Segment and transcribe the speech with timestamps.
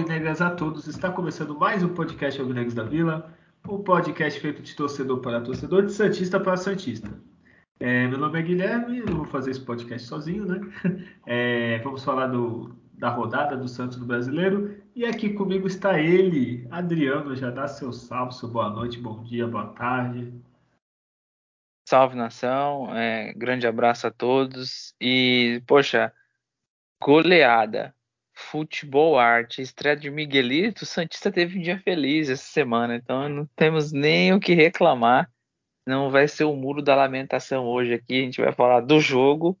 [0.00, 0.86] Alvinegras a todos.
[0.86, 3.30] Está começando mais um podcast Alvinegros da Vila,
[3.68, 7.10] um podcast feito de torcedor para torcedor, de santista para santista.
[7.78, 10.58] É, meu nome é Guilherme, eu vou fazer esse podcast sozinho, né?
[11.26, 16.66] É, vamos falar do, da rodada do Santos do Brasileiro e aqui comigo está ele,
[16.70, 17.36] Adriano.
[17.36, 20.32] Já dá seu salve, seu boa noite, bom dia, boa tarde.
[21.86, 26.10] Salve nação, é, grande abraço a todos e poxa,
[27.02, 27.94] goleada
[28.40, 33.46] Futebol Arte, estreia de Miguelito, o Santista teve um dia feliz essa semana, então não
[33.54, 35.30] temos nem o que reclamar.
[35.86, 39.58] Não vai ser o muro da lamentação hoje aqui, a gente vai falar do jogo,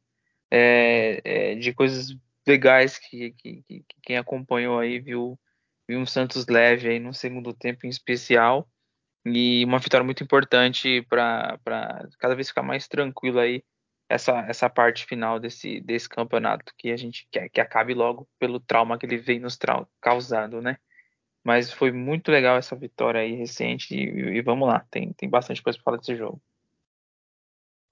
[0.50, 2.16] é, é, de coisas
[2.46, 5.38] legais que, que, que, quem acompanhou aí viu,
[5.88, 8.68] viu um Santos leve aí no segundo tempo em especial
[9.24, 11.58] e uma vitória muito importante para
[12.18, 13.62] cada vez ficar mais tranquilo aí
[14.10, 18.58] essa, essa parte final desse, desse campeonato que a gente quer que acabe logo pelo
[18.58, 19.56] trauma que ele vem nos
[20.00, 20.78] causando, né?
[21.44, 25.62] Mas foi muito legal essa vitória aí recente e, e vamos lá, tem, tem bastante
[25.62, 26.42] coisa para falar desse jogo.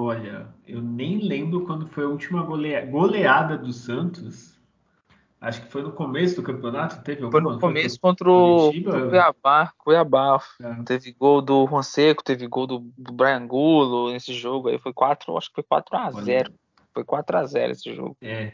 [0.01, 4.58] Olha, eu nem lembro quando foi a última golea goleada do Santos
[5.41, 7.43] Acho que foi no começo do campeonato, teve alguma?
[7.43, 10.43] Foi no começo foi contra o Cuiabá, Cuiabá.
[10.61, 10.83] É.
[10.83, 14.69] Teve gol do Juan Seco, teve gol do, do Brian Gulo nesse jogo.
[14.69, 16.53] Aí foi 4, acho que foi 4 a 0
[16.93, 18.17] Foi 4 a 0 esse jogo.
[18.21, 18.53] É.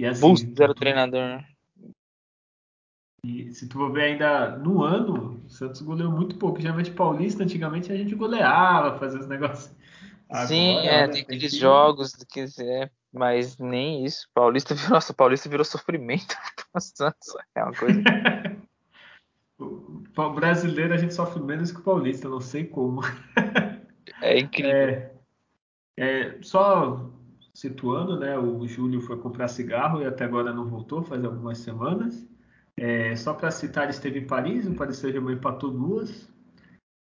[0.00, 1.44] E assim, Boost era o treinador, né?
[3.24, 6.60] E se tu for ver ainda no ano, o Santos goleou muito pouco.
[6.60, 9.74] Geralmente Paulista, antigamente a gente goleava, fazia os negócios.
[10.28, 11.58] Agora, Sim, é, tem aqueles que...
[11.58, 14.28] jogos que é, mas nem isso.
[14.34, 16.36] Paulista virou, nossa, Paulista virou sofrimento
[17.54, 18.02] É uma coisa.
[19.58, 23.00] o brasileiro a gente sofre menos que o paulista, não sei como.
[24.20, 24.70] É incrível.
[24.70, 25.10] É,
[25.96, 27.10] é, só
[27.54, 28.38] situando, né?
[28.38, 32.28] O Júlio foi comprar cigarro e até agora não voltou, faz algumas semanas.
[32.76, 36.30] É, só para citar, ele esteve em Paris, o Paris Saint-Germain empatou duas.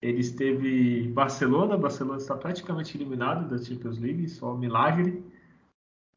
[0.01, 5.21] Ele esteve em Barcelona, Barcelona está praticamente eliminado da Champions League, só um milagre.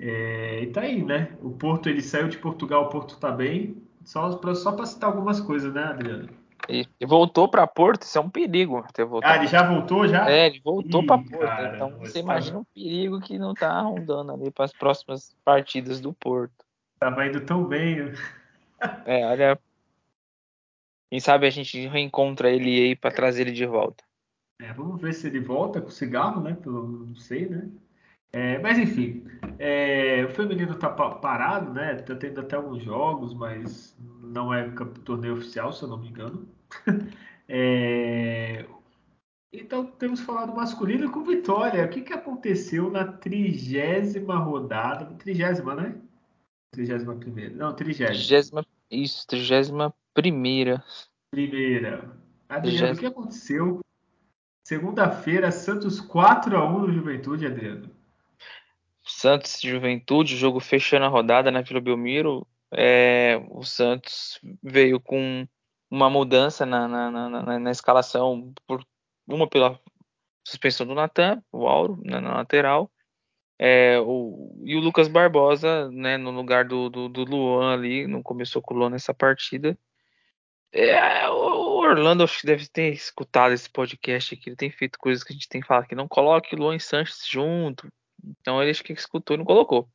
[0.01, 1.37] É, e tá aí, né?
[1.43, 3.83] O Porto ele saiu de Portugal, o Porto tá bem.
[4.05, 6.29] Só para só citar algumas coisas, né, Adriano?
[6.69, 8.85] E, voltou para Porto, isso é um perigo.
[8.93, 9.33] Ter voltado.
[9.33, 10.31] Ah, ele já voltou já?
[10.31, 11.39] É, ele voltou para Porto.
[11.39, 16.01] Cara, então você imagina um perigo que não tá rondando ali para as próximas partidas
[16.01, 16.65] do Porto.
[17.01, 18.13] Tava indo tão bem.
[19.05, 19.59] É, olha.
[21.11, 24.05] Quem sabe a gente reencontra ele aí para trazer ele de volta.
[24.61, 26.55] É, vamos ver se ele volta com cigarro, né?
[26.55, 27.69] Pelo, não sei, né?
[28.33, 29.25] É, mas enfim,
[29.59, 31.97] é, o feminino está parado, né?
[31.97, 34.69] Tá tendo até alguns jogos, mas não é
[35.05, 36.47] torneio oficial, se eu não me engano.
[37.49, 38.67] é,
[39.53, 41.85] então temos falado masculino com vitória.
[41.85, 45.07] O que, que aconteceu na trigésima rodada?
[45.15, 45.95] Trigésima, né?
[46.71, 47.55] Trigésima primeira.
[47.55, 48.11] Não, trigésima.
[48.11, 50.85] Trigésima, isso, trigésima primeira.
[51.31, 52.15] Primeira.
[52.47, 53.81] Adriano, o que aconteceu?
[54.67, 57.98] Segunda-feira, Santos 4 a 1 no Juventude, Adriano.
[59.19, 62.47] Santos Juventude, jogo fechando a rodada na Vila Belmiro.
[62.73, 65.45] É, o Santos veio com
[65.91, 68.87] uma mudança na, na, na, na, escalação, por
[69.27, 69.77] uma pela
[70.47, 72.93] suspensão do Natan, o Auro, né, na lateral,
[73.59, 78.23] é, o, e o Lucas Barbosa, né, no lugar do, do, do Luan ali, não
[78.23, 79.77] começou com o Luan nessa partida.
[80.71, 85.25] É, o Orlando acho que deve ter escutado esse podcast aqui, ele tem feito coisas
[85.25, 87.89] que a gente tem falar que não coloque o Luan Sanches junto,
[88.25, 89.89] então ele que escutou e não colocou.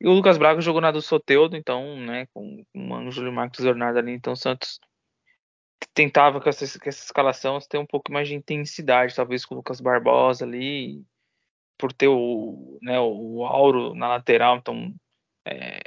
[0.00, 3.98] E o Lucas Braga jogou na do Soteudo, então, né, com, o Júlio Marcos Jornada
[3.98, 4.78] ali, então o Santos
[5.92, 9.58] tentava com essa, com essa escalação ter um pouco mais de intensidade, talvez com o
[9.58, 11.04] Lucas Barbosa ali,
[11.76, 14.94] por ter o, né, o Auro na lateral, então
[15.44, 15.80] é,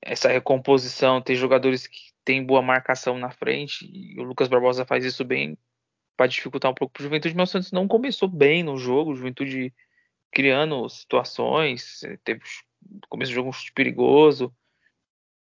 [0.00, 5.04] essa recomposição, ter jogadores que têm boa marcação na frente, e o Lucas Barbosa faz
[5.04, 5.58] isso bem
[6.16, 9.10] para dificultar um pouco para o Juventude, mas o Santos não começou bem no jogo,
[9.10, 9.72] o Juventude
[10.32, 12.00] criando situações.
[12.24, 12.40] Teve
[12.88, 14.54] no começo do jogo um chute perigoso,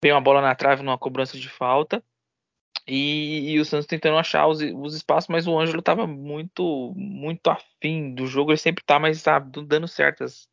[0.01, 2.03] veio uma bola na trave numa cobrança de falta.
[2.85, 7.47] E, e o Santos tentando achar os, os espaços, mas o Ângelo estava muito muito
[7.50, 10.50] afim do jogo, ele sempre tá, mas tá dando certas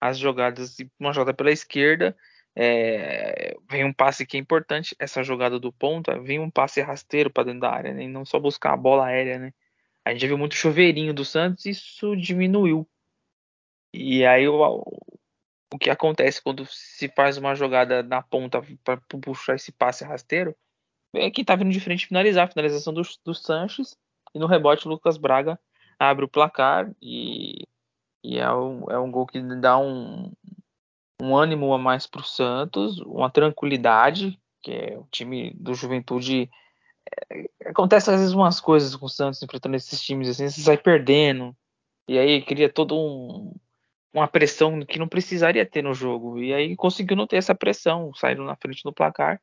[0.00, 0.76] as jogadas.
[0.98, 2.16] Uma jogada pela esquerda,
[2.56, 7.30] é, vem um passe que é importante, essa jogada do ponto, vem um passe rasteiro
[7.30, 9.52] para dentro da área, né, e não só buscar a bola aérea, né?
[10.04, 12.88] A gente já viu muito chuveirinho do Santos, isso diminuiu
[13.94, 14.82] e aí o,
[15.72, 20.54] o que acontece quando se faz uma jogada na ponta para puxar esse passe rasteiro
[21.14, 23.96] é que tá vindo de frente finalizar, finalização do, do Sanches
[24.34, 25.58] e no rebote o Lucas Braga
[25.98, 27.66] abre o placar e,
[28.22, 30.32] e é, um, é um gol que dá um,
[31.22, 36.50] um ânimo a mais para o Santos, uma tranquilidade porque o time do Juventude
[37.30, 40.78] é, acontece às vezes umas coisas com o Santos enfrentando esses times assim, você sai
[40.78, 41.54] perdendo.
[42.08, 43.54] E aí cria todo um
[44.14, 48.14] uma pressão que não precisaria ter no jogo e aí conseguiu não ter essa pressão,
[48.14, 49.40] saindo na frente do placar,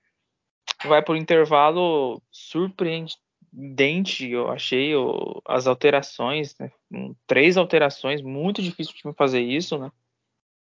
[0.85, 3.19] vai por intervalo surpreendente
[4.29, 4.94] eu achei
[5.45, 6.71] as alterações, né?
[7.27, 9.91] três alterações, muito difícil o time fazer isso, né?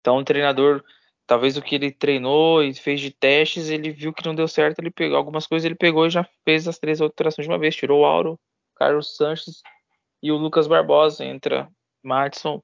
[0.01, 0.83] Então o treinador
[1.25, 4.79] talvez o que ele treinou e fez de testes, ele viu que não deu certo,
[4.79, 7.75] ele pegou algumas coisas, ele pegou e já fez as três alterações de uma vez,
[7.75, 8.37] tirou o Auro,
[8.75, 9.61] Carlos Sanches
[10.21, 11.69] e o Lucas Barbosa, entra
[12.03, 12.61] Matson,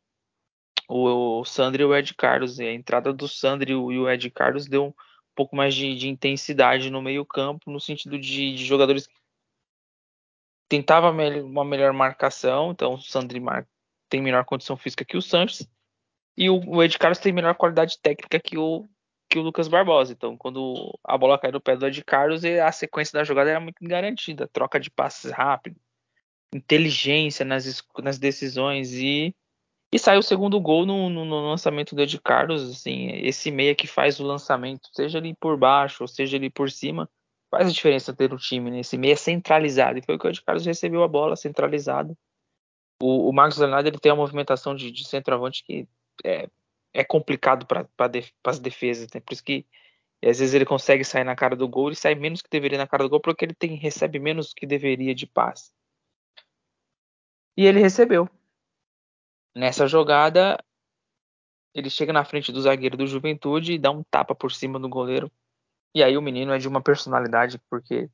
[0.89, 4.29] o, o Sandro e o Ed Carlos, e a entrada do Sandro e o Ed
[4.31, 4.93] Carlos deu um
[5.35, 9.13] pouco mais de, de intensidade no meio campo, no sentido de, de jogadores que
[10.67, 13.39] tentava uma melhor marcação, então o Sandri
[14.09, 15.67] tem melhor condição física que o Sanches,
[16.35, 18.89] e o, o Ed Carlos tem melhor qualidade técnica que o,
[19.29, 20.13] que o Lucas Barbosa.
[20.13, 23.59] Então, quando a bola cai no pé do Ed Carlos, a sequência da jogada era
[23.59, 24.47] muito garantida.
[24.47, 25.79] Troca de passes rápido,
[26.53, 29.35] inteligência nas, nas decisões e,
[29.91, 32.69] e saiu o segundo gol no, no, no, lançamento do Ed Carlos.
[32.69, 36.69] Assim, esse meia que faz o lançamento, seja ali por baixo ou seja ali por
[36.69, 37.09] cima,
[37.49, 38.79] faz a diferença ter o time, né?
[38.81, 39.97] Esse meia centralizado.
[39.97, 42.15] E foi o que o Ed Carlos recebeu a bola centralizado.
[43.01, 45.87] O, o Marcos Leonardo ele tem uma movimentação de, de centroavante que
[46.23, 46.47] é,
[46.93, 49.21] é complicado para def, as defesas, né?
[49.21, 49.65] Por isso que
[50.23, 52.87] às vezes ele consegue sair na cara do gol, e sai menos que deveria na
[52.87, 55.71] cara do gol, porque ele tem, recebe menos que deveria de passe.
[57.57, 58.29] E ele recebeu.
[59.55, 60.57] Nessa jogada,
[61.73, 64.89] ele chega na frente do zagueiro do Juventude e dá um tapa por cima do
[64.89, 65.31] goleiro.
[65.93, 68.09] E aí o menino é de uma personalidade, porque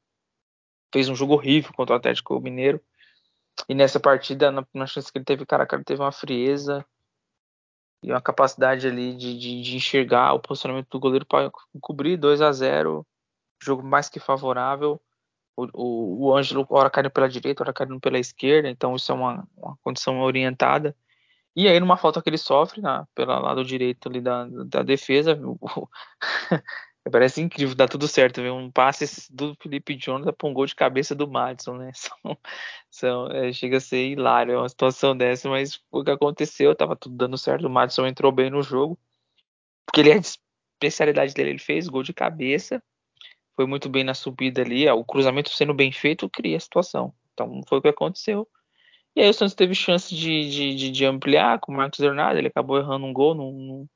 [0.94, 2.82] fez um jogo horrível contra o Atlético Mineiro.
[3.68, 6.86] E nessa partida, na, na chance que ele teve cara cara, teve uma frieza
[8.04, 11.52] e uma capacidade ali de, de, de enxergar o posicionamento do goleiro para
[11.82, 13.06] cobrir 2 a 0
[13.62, 15.02] jogo mais que favorável.
[15.58, 19.16] O, o, o Ângelo, hora caindo pela direita, hora caindo pela esquerda, então isso é
[19.16, 20.96] uma, uma condição orientada.
[21.56, 25.40] E aí, numa falta que ele sofre, na, pelo lado direito ali da, da defesa,
[27.12, 30.74] Parece incrível, dá tudo certo, ver um passe do Felipe Jones para um gol de
[30.74, 31.92] cabeça do Madison, né?
[31.94, 32.38] São,
[32.90, 37.16] são, é, chega a ser hilário uma situação dessa, mas o que aconteceu, tava tudo
[37.16, 38.98] dando certo, o Madison entrou bem no jogo,
[39.86, 42.82] porque ele é a especialidade dele, ele fez gol de cabeça,
[43.56, 47.14] foi muito bem na subida ali, o cruzamento sendo bem feito cria a situação.
[47.34, 48.48] Então foi o que aconteceu.
[49.16, 52.38] E aí o Santos teve chance de, de, de, de ampliar com o Marcos Hernandes,
[52.38, 53.88] ele acabou errando um gol num,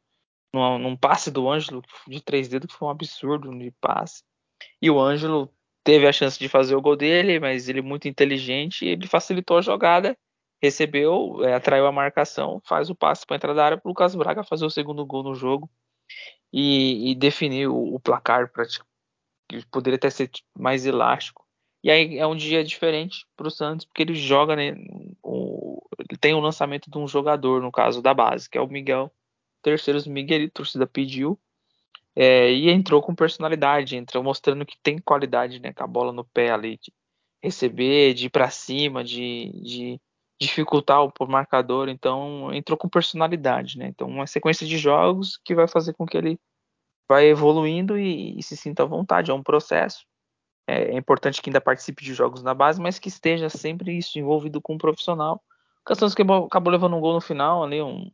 [0.54, 4.24] num, num passe do Ângelo de três dedos, que foi um absurdo de passe.
[4.81, 8.86] E o Ângelo teve a chance de fazer o gol dele, mas ele muito inteligente,
[8.86, 10.18] ele facilitou a jogada,
[10.62, 14.16] recebeu, é, atraiu a marcação, faz o passe para entrar da área para o Lucas
[14.16, 15.69] Braga fazer o segundo gol no jogo
[16.51, 18.51] e, e definir o, o placar
[19.48, 21.45] que poderia até ser mais elástico.
[21.84, 24.76] E aí é um dia diferente para o Santos, porque ele joga, né,
[25.24, 28.68] o, ele tem o lançamento de um jogador, no caso da base, que é o
[28.68, 29.12] Miguel
[29.62, 31.40] terceiros Miguel, torcida pediu.
[32.16, 35.71] É, e entrou com personalidade, entrou mostrando que tem qualidade, né?
[35.74, 36.92] Com a bola no pé ali, de
[37.42, 40.02] receber, de ir para cima, de, de
[40.40, 41.88] dificultar o marcador.
[41.88, 43.88] Então, entrou com personalidade, né?
[43.88, 46.40] Então, uma sequência de jogos que vai fazer com que ele
[47.07, 49.31] vai evoluindo e, e se sinta à vontade.
[49.31, 50.06] É um processo.
[50.69, 54.19] É, é, importante que ainda participe de jogos na base, mas que esteja sempre isso
[54.19, 55.42] envolvido com um profissional.
[55.81, 58.11] O Castanhos acabou levando um gol no final, ali, um,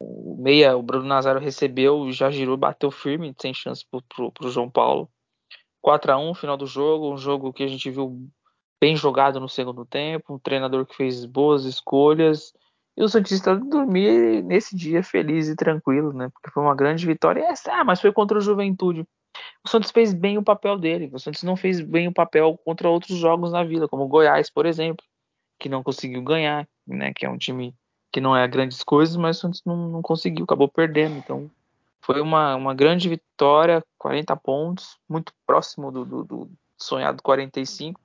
[0.00, 4.70] o meia, o Bruno Nazário recebeu, já girou, bateu firme, sem chance pro, pro João
[4.70, 5.10] Paulo.
[5.82, 8.26] 4 a 1 final do jogo, um jogo que a gente viu
[8.80, 12.54] bem jogado no segundo tempo, um treinador que fez boas escolhas.
[12.96, 16.30] E o Santista dormir nesse dia feliz e tranquilo, né?
[16.30, 17.42] Porque foi uma grande vitória.
[17.42, 19.06] É, ah, mas foi contra o Juventude.
[19.64, 21.10] O Santos fez bem o papel dele.
[21.12, 24.50] O Santos não fez bem o papel contra outros jogos na vida, como o Goiás,
[24.50, 25.04] por exemplo,
[25.58, 27.12] que não conseguiu ganhar, né?
[27.14, 27.74] Que é um time
[28.12, 31.16] que não é grandes coisas, mas o Santos não, não conseguiu, acabou perdendo.
[31.16, 31.50] Então
[32.00, 38.00] foi uma, uma grande vitória, 40 pontos, muito próximo do, do, do sonhado 45.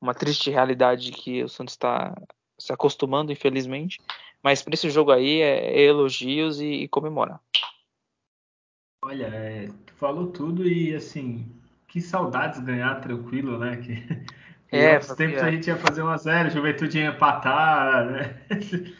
[0.00, 2.14] Uma triste realidade que o Santos está
[2.58, 3.98] se acostumando, infelizmente.
[4.42, 7.40] Mas para esse jogo aí é elogios e, e, comemorar.
[9.06, 11.46] Olha, é, tu falou tudo e assim,
[11.86, 13.76] que saudades ganhar tranquilo, né?
[13.76, 13.92] Que
[14.72, 18.42] é, outros tempos a gente ia fazer uma zero, Juventude ia empatar, né?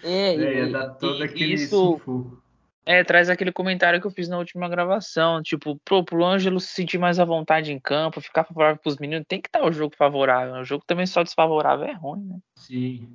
[0.05, 2.41] É, é ia dar todo e, aquele isso.
[2.87, 6.69] É, traz aquele comentário que eu fiz na última gravação, tipo, pro, pro Ângelo se
[6.69, 9.97] sentir mais à vontade em campo, ficar favorável pros meninos, tem que estar o jogo
[9.97, 10.55] favorável.
[10.55, 12.39] O jogo também só desfavorável é ruim, né?
[12.55, 13.13] Sim.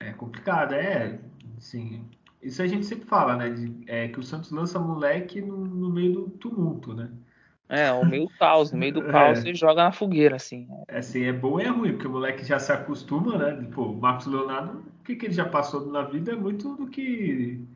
[0.00, 1.18] É complicado, é.
[1.58, 2.08] Sim.
[2.44, 3.48] Isso a gente sempre fala, né?
[3.48, 7.10] De, é que o Santos lança moleque no, no meio do tumulto, né?
[7.68, 9.42] É, o meio caos, no meio do caos É.
[9.42, 10.68] você joga na fogueira, assim.
[10.86, 13.68] É, assim, é bom e é ruim, porque o moleque já se acostuma, né?
[13.74, 16.86] Pô, o Marcos Leonardo, o que, que ele já passou na vida é muito do
[16.86, 17.66] que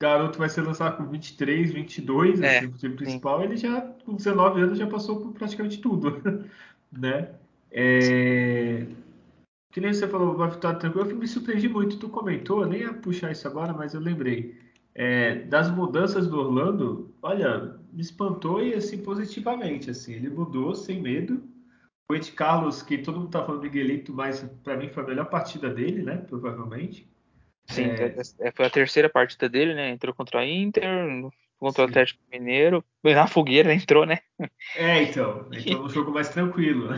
[0.00, 2.96] garoto vai ser lançado com 23, 22, É, assim, o time sim.
[2.96, 6.22] principal, ele já, com 19 anos, já passou por praticamente tudo,
[6.90, 7.34] né?
[7.70, 8.86] É,
[9.78, 11.98] que nem você falou, uma vitória tranquila, eu me surpreendi muito.
[11.98, 14.58] Tu comentou, eu nem ia puxar isso agora, mas eu lembrei.
[14.92, 21.00] É, das mudanças do Orlando, olha, me espantou e assim positivamente, assim, ele mudou sem
[21.00, 21.40] medo.
[22.10, 25.26] O Ed Carlos, que todo mundo tá falando Miguelito, mas para mim foi a melhor
[25.26, 26.16] partida dele, né?
[26.16, 27.08] Provavelmente.
[27.66, 27.84] Sim,
[28.40, 29.90] é, foi a terceira partida dele, né?
[29.90, 30.82] Entrou contra a Inter,
[31.56, 31.86] contra Sim.
[31.86, 34.18] o Atlético Mineiro, na fogueira entrou, né?
[34.74, 36.88] É, então, entrou no jogo mais tranquilo?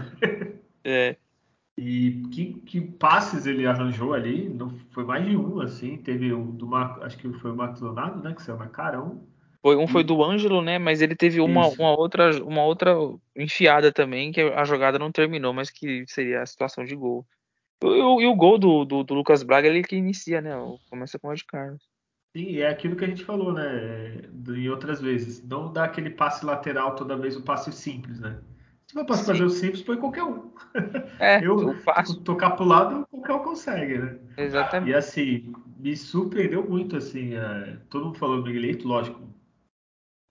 [0.83, 1.17] É,
[1.83, 6.51] E que, que passes ele arranjou ali, não foi mais de um, assim, teve um
[6.51, 9.27] do Marco, acho que foi o Marcos Leonardo, né, que saiu na carão.
[9.63, 10.79] foi, um foi do Ângelo, né?
[10.79, 11.81] Mas ele teve uma, isso.
[11.81, 12.95] uma, outra, uma outra
[13.35, 17.27] enfiada também, que a jogada não terminou, mas que seria a situação de gol.
[17.83, 20.51] E o, e o gol do, do, do, Lucas Braga, ele que inicia, né?
[20.91, 21.83] Começa com o Ed Carlos.
[22.37, 25.43] Sim, é aquilo que a gente falou, né, em outras vezes.
[25.43, 28.39] Não dá aquele passe lateral toda vez, o passe simples, né?
[28.91, 30.51] Se for para fazer o simples, põe qualquer um.
[31.21, 32.21] É, Eu o passo.
[32.23, 34.19] tocar pro lado, qualquer um consegue, né?
[34.37, 34.91] Exatamente.
[34.91, 39.23] E assim, me surpreendeu muito, assim, é, todo mundo falou do Miguelito, lógico,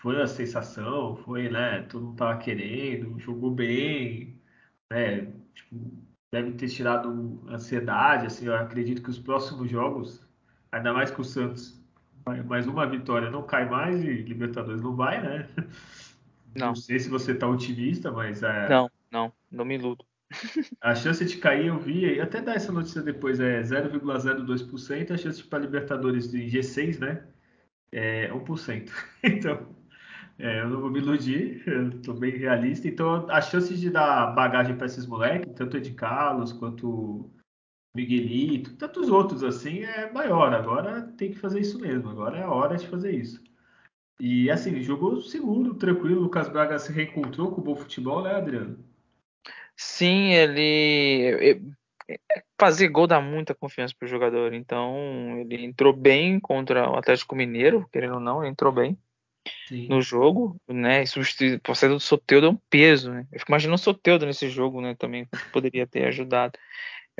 [0.01, 4.37] foi a sensação, foi, né, todo mundo tava querendo, jogou bem,
[4.91, 5.93] né, tipo,
[6.29, 10.21] deve ter tirado ansiedade, assim, eu acredito que os próximos jogos,
[10.69, 11.81] ainda mais que o Santos,
[12.45, 15.47] mais uma vitória não cai mais e Libertadores não vai, né?
[16.55, 16.75] Não Não.
[16.75, 20.05] sei se você tá otimista, mas é, Não, não, não me iludo.
[20.81, 25.17] a chance de cair, eu vi, e até dar essa notícia depois, é 0,02%, a
[25.17, 27.27] chance para Libertadores de G6, né,
[27.91, 28.91] é 1%.
[29.23, 29.75] Então,
[30.37, 32.87] é, eu não vou me iludir, eu tô bem realista.
[32.87, 37.29] Então, as chances de dar bagagem para esses moleques, tanto Ed Carlos quanto
[37.93, 40.53] Miguelito, tantos outros assim, é maior.
[40.53, 43.43] Agora tem que fazer isso mesmo, agora é a hora de fazer isso.
[44.19, 46.19] E assim, jogou seguro, tranquilo.
[46.19, 48.83] O Lucas Braga se reencontrou com o bom futebol, né, Adriano?
[49.75, 51.61] Sim, ele
[52.59, 54.53] fazer gol dá muita confiança pro jogador.
[54.53, 58.97] Então, ele entrou bem contra o Atlético Mineiro, querendo ou não, ele entrou bem
[59.67, 59.87] Sim.
[59.87, 61.03] no jogo, né?
[61.03, 63.27] E substituir a saída do Soteudo é um peso, né?
[63.31, 64.95] Eu fico imaginando o Soteudo nesse jogo, né?
[64.95, 66.57] Também poderia ter ajudado.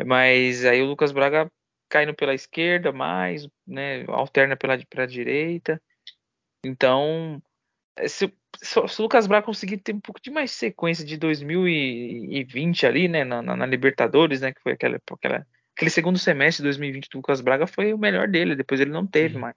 [0.06, 1.52] Mas aí o Lucas Braga
[1.90, 4.06] caindo pela esquerda mais, né?
[4.08, 5.82] Alterna pela, pela direita.
[6.64, 7.42] Então,
[8.08, 12.86] se, se, se o Lucas Braga conseguir ter um pouco de mais sequência de 2020
[12.86, 13.24] ali, né?
[13.24, 14.54] Na, na, na Libertadores, né?
[14.54, 18.28] Que foi aquela, aquela, aquele segundo semestre de 2020 do Lucas Braga foi o melhor
[18.28, 18.56] dele.
[18.56, 19.56] Depois ele não teve mais.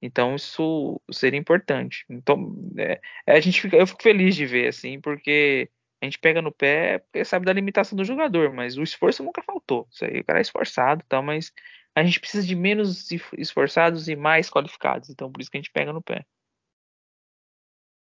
[0.00, 2.04] Então isso seria importante.
[2.10, 6.42] Então é, a gente fica, eu fico feliz de ver assim, porque a gente pega
[6.42, 9.88] no pé, porque sabe da limitação do jogador, mas o esforço nunca faltou.
[9.90, 11.52] Isso aí, o cara é esforçado, tal, mas
[11.94, 15.10] a gente precisa de menos esforçados e mais qualificados.
[15.10, 16.24] Então por isso que a gente pega no pé.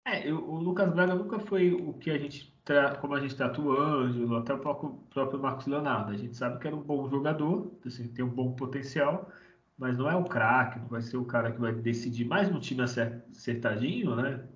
[0.06, 2.56] É, o Lucas Braga nunca foi o que a gente
[3.00, 6.12] como a gente trata o Ângelo, até o próprio, próprio Marcos Leonardo.
[6.12, 9.30] A gente sabe que era um bom jogador, assim, tem um bom potencial,
[9.76, 12.60] mas não é um craque, não vai ser o cara que vai decidir mais no
[12.60, 14.46] time acertadinho, né?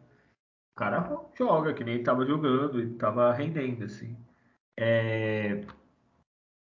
[0.73, 4.17] O cara joga, que nem ele tava jogando, ele tava rendendo, assim.
[4.79, 5.65] É...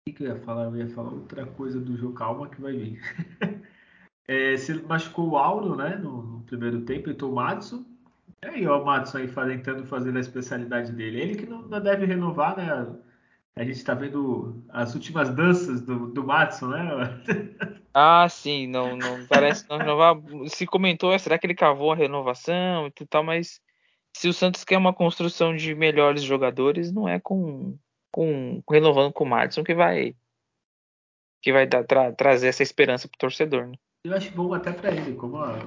[0.06, 0.66] Que, eu ia falar?
[0.66, 3.02] Eu ia falar outra coisa do jogo, calma que vai vir.
[4.28, 7.86] é, se machucou o Auro, né, no, no primeiro tempo, e o Madison.
[8.44, 11.22] E aí, o Madison aí tentando fazer a especialidade dele.
[11.22, 12.94] Ele que não, não deve renovar, né?
[13.56, 16.84] A gente tá vendo as últimas danças do, do Madison, né?
[17.96, 20.16] Ah, sim, não, não parece não renovar.
[20.48, 23.62] Se comentou, será que ele cavou a renovação e tal, mas
[24.18, 27.78] se o Santos quer uma construção de melhores jogadores, não é com,
[28.13, 30.15] com renovando com o Madison que vai
[31.41, 33.75] que vai dar, tra, trazer essa esperança pro torcedor, né?
[34.05, 35.60] Eu acho bom até para ele, como a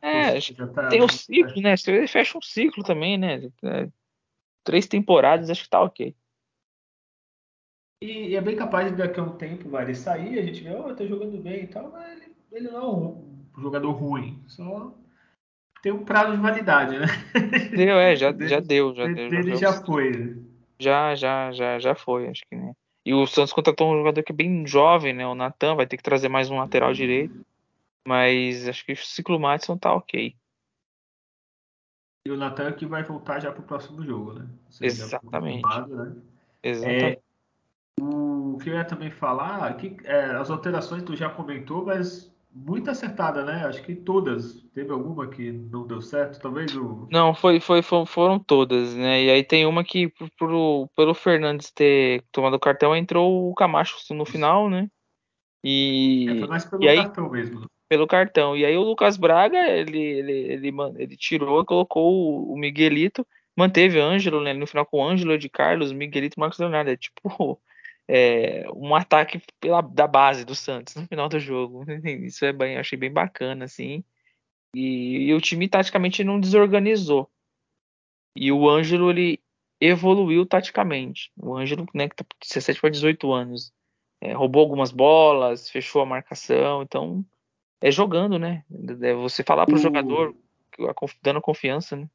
[0.00, 0.38] É,
[0.74, 1.76] tá tem um ciclo, né?
[1.76, 3.50] Se ele fecha um ciclo também, né?
[3.64, 3.88] É,
[4.62, 6.14] três temporadas, acho que tá ok.
[8.00, 10.62] E, e, é bem capaz de daqui a um tempo vai ele sair, a gente
[10.62, 14.40] vê, oh, tá jogando bem e tal, mas ele, ele não é um jogador ruim,
[14.46, 14.94] só
[15.82, 17.06] tem um prazo de validade, né?
[17.74, 19.30] Deu, é, já, dele, já deu, já deu.
[19.30, 20.47] dele Já, já foi.
[20.78, 22.72] Já, já, já, já foi, acho que, né?
[23.04, 25.26] E o Santos contratou um jogador que é bem jovem, né?
[25.26, 27.44] O Natan vai ter que trazer mais um lateral direito.
[28.06, 30.34] Mas acho que o ciclo Madison tá ok.
[32.26, 34.46] E o Natan que vai voltar já pro próximo jogo, né?
[34.68, 35.62] Isso Exatamente.
[35.88, 36.16] Né?
[36.62, 37.02] Exatamente.
[37.04, 37.20] É,
[38.00, 42.90] o que eu ia também falar, que é, as alterações tu já comentou, mas muito
[42.90, 43.64] acertada, né?
[43.64, 44.62] Acho que todas.
[44.74, 46.40] Teve alguma que não deu certo?
[46.40, 47.08] Talvez o.
[47.10, 49.24] Não, foi, foi, foram todas, né?
[49.24, 53.96] E aí tem uma que, pro, pelo Fernandes ter tomado o cartão, entrou o Camacho
[54.14, 54.88] no final, né?
[55.62, 57.60] E, é, foi mais pelo e aí, cartão mesmo.
[57.60, 57.66] Né?
[57.88, 58.56] Pelo cartão.
[58.56, 63.26] E aí o Lucas Braga, ele, ele, ele, ele tirou, colocou o Miguelito,
[63.56, 64.52] manteve o Ângelo, né?
[64.52, 66.90] No final com o Ângelo de Carlos, Miguelito Marcos Leonardo.
[66.90, 67.60] É tipo
[68.08, 71.84] é, um ataque pela, da base do Santos no final do jogo.
[72.24, 74.02] Isso é bem, achei bem bacana, assim.
[74.74, 77.30] E, e, o time taticamente não desorganizou.
[78.34, 79.40] E o Ângelo, ele
[79.80, 81.30] evoluiu taticamente.
[81.36, 83.72] O Ângelo, né, que tá 17 para 18 anos,
[84.20, 87.24] é, roubou algumas bolas, fechou a marcação, então
[87.80, 88.64] é jogando, né?
[89.02, 90.34] É você falar para o jogador
[91.22, 92.08] dando confiança, né?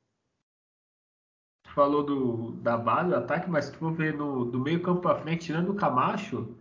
[1.73, 5.19] Falou do, da base, do ataque, mas se for ver no, do meio campo para
[5.19, 6.55] frente, tirando o Camacho,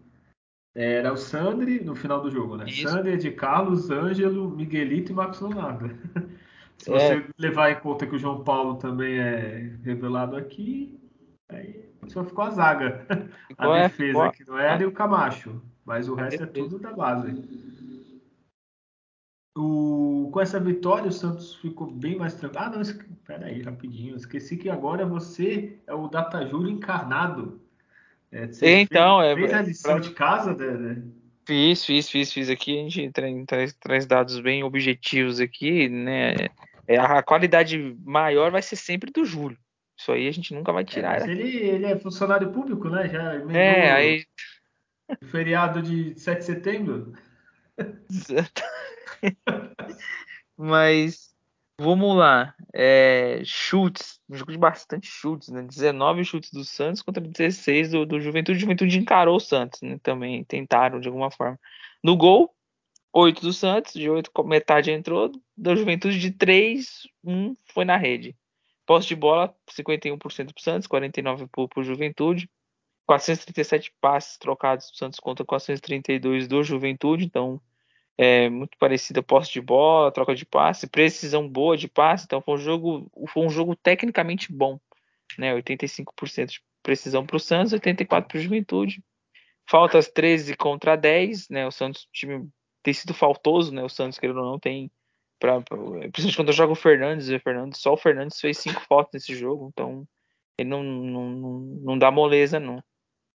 [0.74, 2.64] era o Sandri no final do jogo, né?
[2.66, 2.88] Isso.
[2.88, 5.90] Sandri, de Carlos, Ângelo, Miguelito e Marcos Leonardo.
[6.78, 6.98] Se é.
[6.98, 10.98] você levar em conta que o João Paulo também é revelado aqui,
[11.48, 13.06] aí só ficou a zaga.
[13.58, 15.62] A é, defesa que não era e o Camacho.
[15.84, 17.32] Mas o resto é é tudo da base.
[19.54, 22.64] O, com essa vitória, o Santos ficou bem mais tranquilo.
[22.64, 24.16] Ah, não, espera aí, rapidinho.
[24.16, 27.60] Esqueci que agora você é o Data Júlio encarnado.
[28.30, 30.00] É, você então, fez, é, fez a lição pra...
[30.00, 31.02] de casa, né?
[31.44, 32.80] Fiz, fiz, fiz, fiz aqui.
[32.80, 33.12] A gente
[33.44, 36.34] traz, traz dados bem objetivos aqui, né?
[36.88, 39.58] É, a qualidade maior vai ser sempre do Júlio.
[39.98, 41.16] Isso aí a gente nunca vai é, tirar.
[41.16, 43.08] É, mas ele, ele é funcionário público, né?
[43.08, 44.24] Já é, aí...
[45.26, 47.12] feriado de 7 de setembro.
[50.56, 51.34] Mas
[51.78, 52.54] vamos lá.
[52.74, 55.62] É, chutes, um jogo de bastante chutes, né?
[55.62, 58.58] 19 chutes do Santos contra 16 do, do Juventude.
[58.58, 59.98] O Juventude encarou o Santos, né?
[60.02, 61.58] Também tentaram de alguma forma.
[62.02, 62.54] No gol,
[63.12, 68.36] 8 do Santos, de 8 metade entrou, da Juventude de 3, 1 foi na rede.
[68.86, 70.18] Posse de bola, 51%
[70.52, 72.48] pro Santos, 49% pro, pro Juventude.
[73.06, 77.60] 437 passes trocados do Santos contra 432 do Juventude, então
[78.18, 82.54] é, muito parecida posse de bola, troca de passe, precisão boa de passe, então foi
[82.54, 84.78] um jogo, foi um jogo tecnicamente bom,
[85.38, 85.54] né?
[85.54, 89.02] 85% de precisão para o Santos, 84% para o Juventude.
[89.68, 91.66] Faltas 13 contra 10, né?
[91.66, 92.48] O Santos time
[92.82, 93.82] tem sido faltoso, né?
[93.82, 94.90] O Santos querendo ou não tem
[95.38, 99.12] pra, pra, principalmente quando joga o Fernandes, o Fernandes, só o Fernandes fez cinco faltas
[99.14, 100.06] nesse jogo, então
[100.58, 102.82] ele não, não, não, não dá moleza não.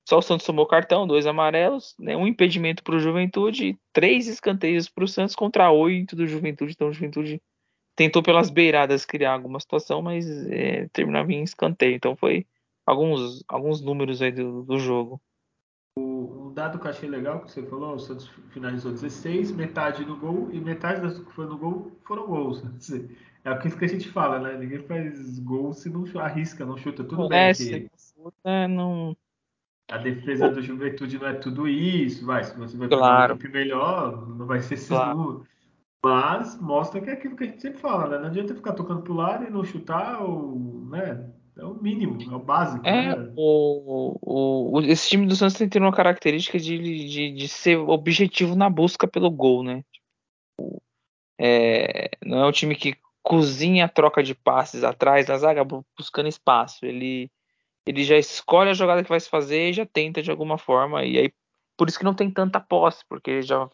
[0.08, 4.88] Só o Santos tomou cartão, dois amarelos, né, um impedimento para o Juventude, três escanteios
[4.88, 6.72] para o Santos contra oito do Juventude.
[6.72, 7.40] Então o Juventude
[7.94, 11.94] tentou pelas beiradas criar alguma situação, mas é, terminava em escanteio.
[11.94, 12.46] Então foi
[12.84, 15.20] alguns, alguns números aí do, do jogo.
[15.96, 20.04] O, o, dado que eu achei legal que você falou, o Santos finalizou 16, metade
[20.04, 22.62] no gol e metade das que foi no gol foram gols.
[23.44, 24.56] É o que a gente fala, né?
[24.56, 27.04] Ninguém faz gol se não arrisca, não chuta.
[27.04, 27.90] Tudo é, bem que...
[28.68, 29.16] Não
[29.90, 33.37] a defesa do Juventude não é tudo isso, vai, se você vai claro.
[33.37, 35.47] pegar um melhor, não vai ser claro.
[36.05, 38.18] Mas mostra que é aquilo que a gente sempre fala, né?
[38.18, 40.59] Não adianta ficar tocando pro lado e não chutar, ou,
[40.90, 41.31] né?
[41.57, 42.85] É o mínimo, é o básico.
[42.87, 43.33] É, né?
[43.37, 47.77] o, o, esse time do Santos tem que ter uma característica de, de, de ser
[47.77, 49.85] objetivo na busca pelo gol, né?
[51.38, 56.29] É, não é um time que cozinha a troca de passes atrás da zaga buscando
[56.29, 56.85] espaço.
[56.87, 57.31] Ele
[57.87, 61.05] ele já escolhe a jogada que vai se fazer e já tenta de alguma forma.
[61.05, 61.33] E aí,
[61.77, 63.68] por isso que não tem tanta posse, porque ele já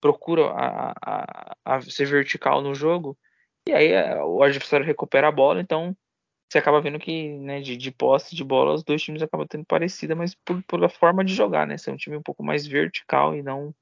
[0.00, 3.16] procura a, a, a ser vertical no jogo.
[3.68, 5.96] E aí é, o adversário recupera a bola, então
[6.48, 9.64] você acaba vendo que né, de, de posse de bola os dois times acabam tendo
[9.64, 11.76] parecida, mas por, por a forma de jogar, né?
[11.76, 13.74] Ser um time um pouco mais vertical e não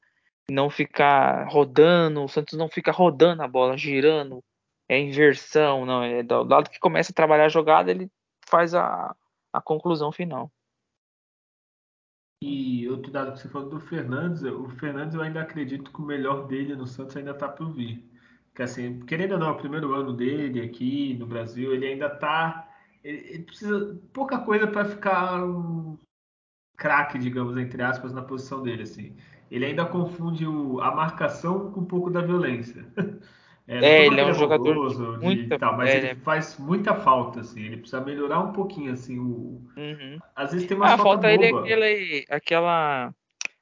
[0.50, 4.44] não ficar rodando, o Santos não fica rodando a bola, girando,
[4.86, 8.10] é inversão, não, é do lado que começa a trabalhar a jogada, ele
[8.46, 9.16] faz a,
[9.54, 10.50] a conclusão final.
[12.42, 16.04] E outro dado que você falou do Fernandes, o Fernandes eu ainda acredito que o
[16.04, 18.04] melhor dele no Santos ainda está por vir.
[18.54, 22.06] Que assim, querendo ou não, é o primeiro ano dele aqui no Brasil, ele ainda
[22.06, 22.68] está
[23.04, 25.96] ele, precisa pouca coisa para ficar um
[26.76, 28.82] craque, digamos, entre aspas, na posição dele.
[28.82, 29.16] Assim.
[29.50, 32.84] Ele ainda confunde o, a marcação com um pouco da violência.
[33.66, 37.40] É, é ele é um é jogador muita, tal, mas é, ele faz muita falta,
[37.40, 37.64] assim.
[37.64, 39.18] Ele precisa melhorar um pouquinho, assim.
[39.18, 39.62] O...
[39.76, 40.18] Uhum.
[40.36, 43.14] Às vezes tem uma ah, falta, falta ele aquele, aquela,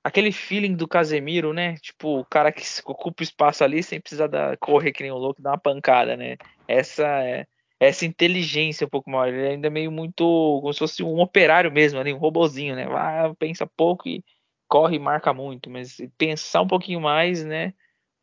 [0.02, 1.76] aquele feeling do Casemiro, né?
[1.76, 5.16] Tipo, o cara que ocupa o espaço ali sem precisar da, correr que nem um
[5.16, 6.36] louco, dar uma pancada, né?
[6.66, 7.46] Essa é
[7.78, 9.26] essa inteligência um pouco maior.
[9.26, 10.24] Ele ainda é meio muito
[10.60, 12.86] como se fosse um operário mesmo, ali, um robozinho, né?
[12.88, 14.24] Ah, pensa pouco e
[14.68, 17.74] corre e marca muito, mas pensar um pouquinho mais, né?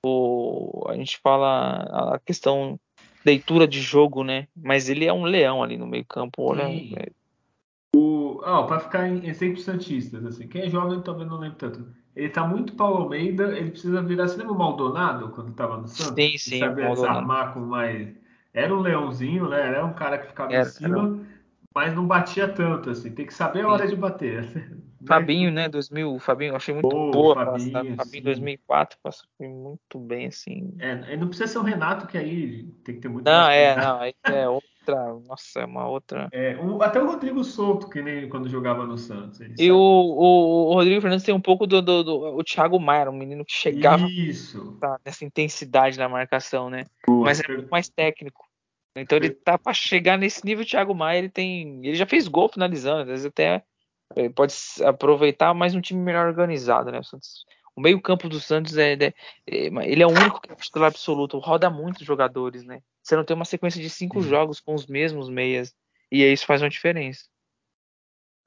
[0.05, 2.79] O, a gente fala a questão
[3.25, 4.47] leitura de jogo, né?
[4.55, 6.43] Mas ele é um leão ali no meio campo.
[6.43, 7.11] Olha, é...
[7.95, 11.87] o, oh, para ficar em exemplos santistas, assim, quem é jovem talvez não lembre tanto.
[12.15, 14.27] Ele tá muito Paulo Almeida, ele precisa virar.
[14.27, 16.15] Você lembra o Maldonado quando estava no Santos?
[16.15, 16.55] Sim, sim.
[16.55, 18.09] Ele sabia desarmar com mais.
[18.53, 19.67] Era um leãozinho, né?
[19.67, 21.19] Era um cara que ficava era, em cima, era...
[21.73, 23.11] mas não batia tanto, assim.
[23.11, 24.79] Tem que saber a hora de bater.
[25.05, 25.69] Fabinho, né?
[25.69, 27.35] 2000, Fabinho, eu achei muito Pô, boa.
[27.35, 30.75] Fabinho, Fabinho 2004, passou muito bem, assim.
[30.79, 33.99] É, não precisa ser o Renato, que aí tem que ter muito Não, é, não,
[33.99, 36.27] aí é outra, nossa, é uma outra.
[36.31, 39.39] É, até o Rodrigo Souto, que nem quando jogava no Santos.
[39.57, 43.09] E o, o, o, Rodrigo Fernandes tem um pouco do, do, do, o Thiago Maia,
[43.09, 44.77] um menino que chegava Isso.
[44.79, 46.85] Tá, nessa intensidade na marcação, né?
[47.07, 48.49] Boa, Mas é muito mais técnico.
[48.95, 51.85] Então ele tá para chegar nesse nível, o Thiago Maia, ele tem.
[51.85, 53.63] Ele já fez gol finalizando, às vezes até
[54.15, 54.53] ele pode
[54.85, 56.99] aproveitar mais um time melhor organizado, né?
[57.75, 59.13] O meio-campo do Santos é, é,
[59.47, 62.81] é, ele é o único que é titular absoluto, roda muitos jogadores, né?
[63.01, 65.73] Você não tem uma sequência de cinco jogos com os mesmos meias,
[66.11, 67.25] e aí isso faz uma diferença.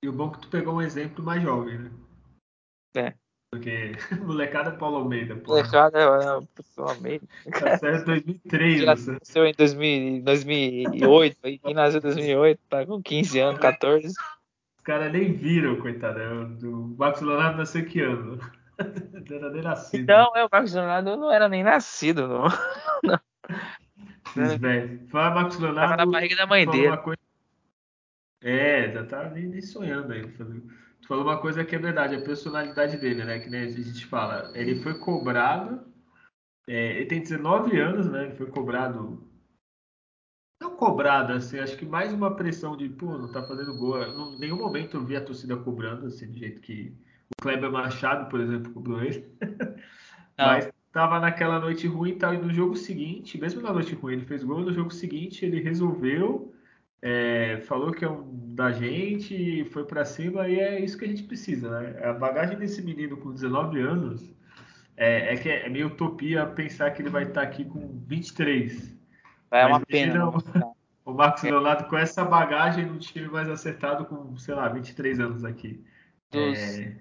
[0.04, 1.90] E o bom é que tu pegou um exemplo mais jovem, né?
[2.96, 3.14] É.
[3.52, 3.92] Porque
[4.26, 5.52] molecada é Paulo Almeida, pô.
[5.52, 7.26] Molecada é, é Paulo Almeida.
[7.52, 13.38] Tá certo 2003, Quem nasceu em 2000, 2008, quem nasceu em 2008 tá com 15
[13.38, 14.12] anos, 14.
[14.82, 16.18] Os caras nem viram, coitado.
[16.18, 18.36] É o Marcos Leonardo nasceu que ano?
[19.30, 20.06] não era nem nascido.
[20.08, 22.48] Não, é, o Marcos Leonardo não era nem nascido, não.
[23.04, 23.20] não.
[25.08, 25.90] Fala Marcos Leonardo.
[25.90, 26.96] Tava na barriga da mãe dele.
[26.96, 27.20] Coisa...
[28.42, 30.26] É, já tá nem, nem sonhando aí.
[30.26, 33.38] Tu falou uma coisa que é verdade, a personalidade dele, né?
[33.38, 34.50] Que né, a gente fala.
[34.52, 35.86] Ele foi cobrado.
[36.66, 38.24] É, ele tem 19 anos, né?
[38.24, 39.31] Ele foi cobrado
[40.62, 44.02] não cobrada, assim, acho que mais uma pressão de, pô, não tá fazendo gol.
[44.02, 46.94] Em nenhum momento eu vi a torcida cobrando, assim, do jeito que
[47.30, 49.26] o Kleber Machado, por exemplo, cobrou ele.
[50.38, 54.14] Mas tava naquela noite ruim e tal, e no jogo seguinte, mesmo na noite ruim,
[54.14, 56.54] ele fez gol, no jogo seguinte ele resolveu,
[57.00, 61.08] é, falou que é um da gente, foi para cima, e é isso que a
[61.08, 62.00] gente precisa, né?
[62.04, 64.34] A bagagem desse menino com 19 anos
[64.96, 69.01] é, é que é meio utopia pensar que ele vai estar aqui com 23.
[69.52, 70.14] É uma pena.
[70.14, 70.32] Não,
[71.04, 75.44] o Marcos Leonardo com essa bagagem no time mais acertado com, sei lá, 23 anos
[75.44, 75.84] aqui.
[76.30, 76.96] Dos, é...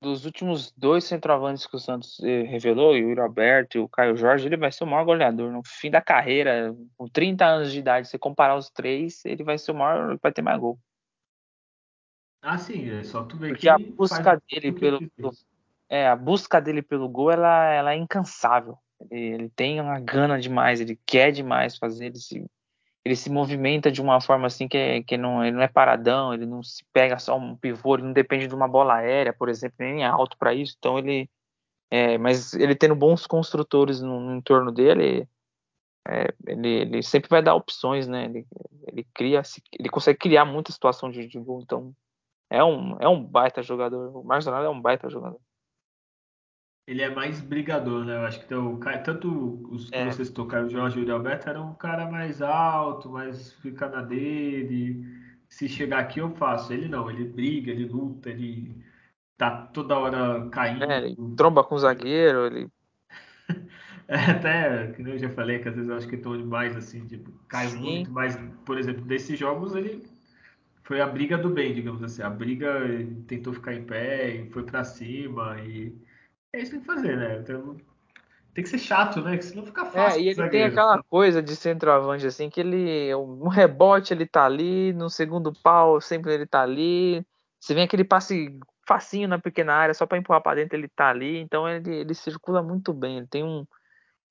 [0.00, 4.16] dos últimos dois centroavantes que o Santos eh, revelou, o Yuri Alberto e o Caio
[4.16, 5.52] Jorge, ele vai ser o maior goleador.
[5.52, 9.58] No fim da carreira, com 30 anos de idade, se comparar os três, ele vai
[9.58, 10.78] ser o maior, vai ter mais gol.
[12.40, 15.32] Ah, sim, é só tu ver Porque a busca dele pelo, pelo,
[15.88, 18.78] é, a busca dele pelo gol, ela, ela é incansável.
[19.10, 22.44] Ele, tem uma gana demais, ele quer demais fazer, ele se,
[23.04, 26.34] ele se movimenta de uma forma assim que, é, que não, ele não é paradão,
[26.34, 29.48] ele não se pega só um pivô, ele não depende de uma bola aérea, por
[29.48, 31.30] exemplo, nem é alto para isso, então ele.
[31.90, 35.26] É, mas ele tendo bons construtores no, no entorno dele,
[36.06, 38.26] é, ele, ele, sempre vai dar opções, né?
[38.26, 38.46] Ele,
[38.88, 39.42] ele cria,
[39.78, 41.94] ele consegue criar muita situação de, de gol, então
[42.50, 44.14] é um, é um baita jogador.
[44.16, 45.40] O Marcos é um baita jogador
[46.88, 48.16] ele é mais brigador, né?
[48.16, 50.06] Eu acho que então, tanto os que é.
[50.06, 54.00] vocês tocaram, o Jorge e o Alberto, era um cara mais alto, mais fica na
[54.00, 55.04] dele.
[55.50, 56.72] Se chegar aqui eu faço.
[56.72, 58.74] Ele não, ele briga, ele luta, ele
[59.36, 60.84] tá toda hora caindo.
[60.84, 62.68] É, ele tromba com o zagueiro, ele.
[64.08, 67.06] é, até, que eu já falei, que às vezes eu acho que tô demais, assim,
[67.06, 67.80] tipo, cai Sim.
[67.80, 70.08] muito, mas, por exemplo, desses jogos ele
[70.84, 72.22] foi a briga do bem, digamos assim.
[72.22, 72.80] A briga
[73.26, 76.07] tentou ficar em pé e foi para cima e
[76.52, 77.38] é isso que tem que fazer, né?
[77.38, 77.76] Então,
[78.54, 79.36] tem que ser chato, né?
[79.36, 80.18] Que senão fica é, fácil.
[80.18, 83.14] É, e ele tem aquela coisa de centroavante, assim, que ele.
[83.14, 87.24] Um rebote ele tá ali, no segundo pau sempre ele tá ali.
[87.60, 91.10] Você vem aquele passe facinho na pequena área, só para empurrar para dentro, ele tá
[91.10, 91.38] ali.
[91.38, 93.18] Então ele, ele circula muito bem.
[93.18, 93.66] Ele tem um.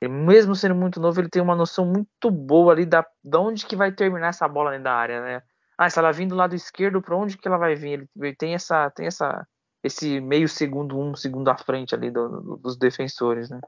[0.01, 3.65] Ele, mesmo sendo muito novo, ele tem uma noção muito boa ali da, da onde
[3.65, 5.41] que vai terminar essa bola dentro da área, né?
[5.77, 7.91] Ah, se ela vir do lado esquerdo, para onde que ela vai vir?
[7.91, 9.47] Ele, ele tem essa, tem essa,
[9.87, 13.59] esse meio segundo, um segundo à frente ali do, do, dos defensores, né?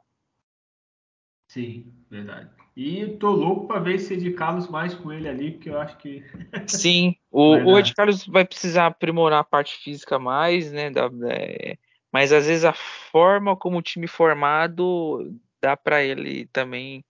[1.48, 2.50] Sim, verdade.
[2.76, 5.98] E tô louco para ver esse Ed Carlos mais com ele ali, porque eu acho
[5.98, 6.24] que.
[6.68, 10.92] Sim, o, o Ed Carlos vai precisar aprimorar a parte física mais, né?
[10.92, 11.78] Da, é,
[12.12, 17.04] mas às vezes a forma como o time formado dá para ele também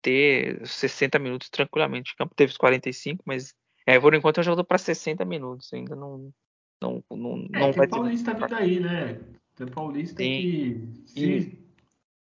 [0.00, 2.12] ter 60 minutos tranquilamente.
[2.12, 3.54] O campo teve os 45, mas
[3.86, 6.32] é, por enquanto é um jogador para 60 minutos, ainda não,
[6.80, 8.40] não, não, é, não vai o Paulista ter...
[8.40, 9.20] vindo aí, né?
[9.54, 10.28] Tem Paulista Sim.
[10.28, 11.58] que se e...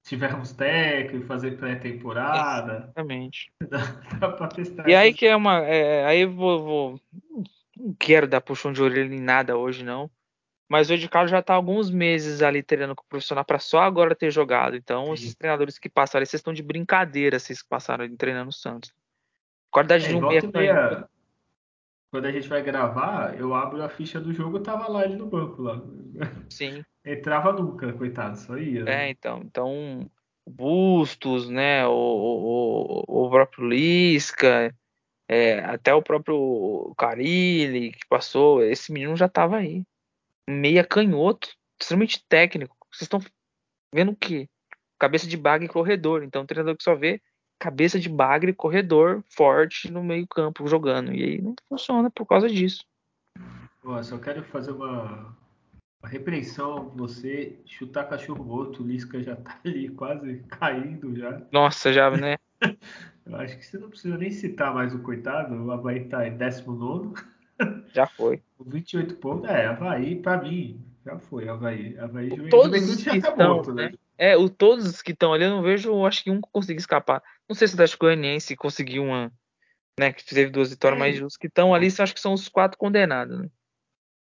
[0.05, 2.85] tivermos técnico, fazer pré-temporada.
[2.85, 3.53] Exatamente.
[3.69, 3.79] Dá,
[4.19, 4.89] dá pra testar.
[4.89, 5.61] E aí que é uma.
[5.61, 7.01] É, aí eu vou, vou,
[7.77, 10.11] Não quero dar puxão de orelha em nada hoje, não.
[10.69, 13.81] Mas o Ed Carlos já está alguns meses ali treinando com o profissional para só
[13.81, 14.77] agora ter jogado.
[14.77, 15.13] Então, Sim.
[15.15, 18.93] esses treinadores que passaram, vocês estão de brincadeira, vocês que passaram ali treinando o Santos.
[19.71, 21.09] Qualidade é, de um meia, meia
[22.11, 25.27] Quando a gente vai gravar, eu abro a ficha do jogo, tava lá ele no
[25.27, 25.83] banco lá.
[26.49, 26.83] Sim.
[27.05, 28.85] Entrava nunca, coitado, só ia.
[28.85, 29.07] Né?
[29.07, 30.11] É, então, então
[30.49, 34.75] Bustos, né, o, o, o próprio Lisca,
[35.29, 39.85] é, até o próprio Carilli que passou, esse menino já estava aí.
[40.49, 42.75] Meia canhoto, extremamente técnico.
[42.91, 43.21] Vocês estão
[43.93, 44.49] vendo o quê?
[44.99, 46.23] Cabeça de bagre e corredor.
[46.23, 47.21] Então, o treinador que só vê
[47.59, 51.13] cabeça de bagre, corredor forte no meio campo jogando.
[51.13, 52.85] E aí não funciona por causa disso.
[53.85, 55.35] Ó, só quero fazer uma,
[56.03, 58.83] uma repreensão você chutar cachorro morto.
[58.83, 61.43] O Lisca já tá ali quase caindo já.
[61.53, 62.37] Nossa, já, né?
[63.27, 65.55] Eu acho que você não precisa nem citar mais o coitado.
[65.55, 67.13] O Havaí tá em 19.
[67.93, 68.41] Já foi.
[68.57, 69.51] Com 28 pontos.
[69.51, 71.49] É, Havaí, pra mim, já foi.
[71.49, 71.99] Havaí.
[71.99, 73.91] Havaí Todos Juventude já tá estão, morto, né?
[73.91, 73.95] né?
[74.17, 77.23] É, o, todos os que estão ali, eu não vejo, acho que um conseguiu escapar.
[77.49, 79.33] Não sei se o Atlético Goianiense conseguiu uma,
[79.99, 81.05] né, que teve duas vitórias, é.
[81.05, 83.49] mas os que estão ali, acho que são os quatro condenados, né?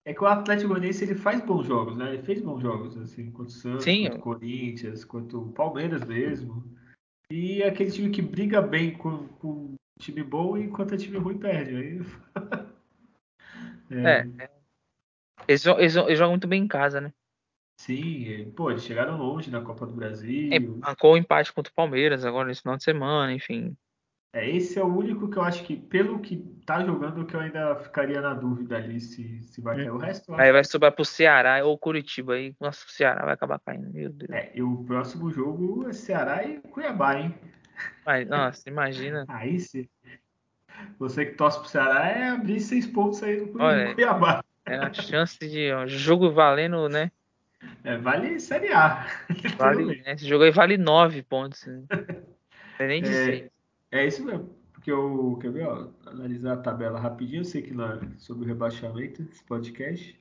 [0.04, 2.14] É que o Atlético Goianiense ele faz bons jogos, né?
[2.14, 6.04] Ele fez bons jogos, assim, contra o Santos, Sim, contra o Corinthians, contra o Palmeiras
[6.04, 6.64] mesmo.
[7.30, 11.18] E é aquele time que briga bem com, com time bom e enquanto é time
[11.18, 11.76] ruim perde.
[11.76, 12.00] Aí...
[14.04, 14.26] é.
[14.42, 14.50] é.
[15.46, 17.12] Eles, eles, eles, jogam muito bem em casa, né?
[17.82, 20.50] Sim, pô, eles chegaram longe na Copa do Brasil.
[20.52, 23.76] É, marcou o empate contra o Palmeiras agora nesse final de semana, enfim.
[24.32, 27.40] É, esse é o único que eu acho que, pelo que tá jogando, que eu
[27.40, 29.90] ainda ficaria na dúvida ali se, se vai cair.
[29.90, 30.32] O resto.
[30.34, 32.54] Aí vai sobrar pro Ceará ou Curitiba aí.
[32.60, 34.30] Nossa, o Ceará vai acabar caindo, meu Deus.
[34.30, 37.34] É, e o próximo jogo é Ceará e Cuiabá, hein?
[38.06, 39.24] Mas, nossa, imagina.
[39.28, 39.88] aí sim.
[41.00, 44.44] Você que torce pro Ceará é abrir seis pontos aí no Olha, Cuiabá.
[44.64, 47.10] É a chance de ó, jogo valendo, né?
[47.84, 49.06] É, vale Série A.
[49.58, 51.66] Vale, né, esse jogo aí vale 9 pontos.
[51.66, 51.86] Né?
[52.78, 53.50] É nem de é,
[53.92, 54.50] é isso mesmo.
[54.72, 57.40] Porque eu, quer ver, ó, analisar a tabela rapidinho.
[57.40, 60.20] Eu sei que é sobre o rebaixamento esse podcast.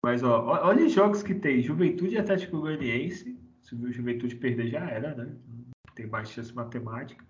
[0.00, 1.62] Mas, ó, olha os jogos que tem.
[1.62, 3.36] Juventude e Atlético Goianiense.
[3.62, 5.34] Se o Juventude perder, já era, né?
[5.96, 7.24] Tem mais chance matemática.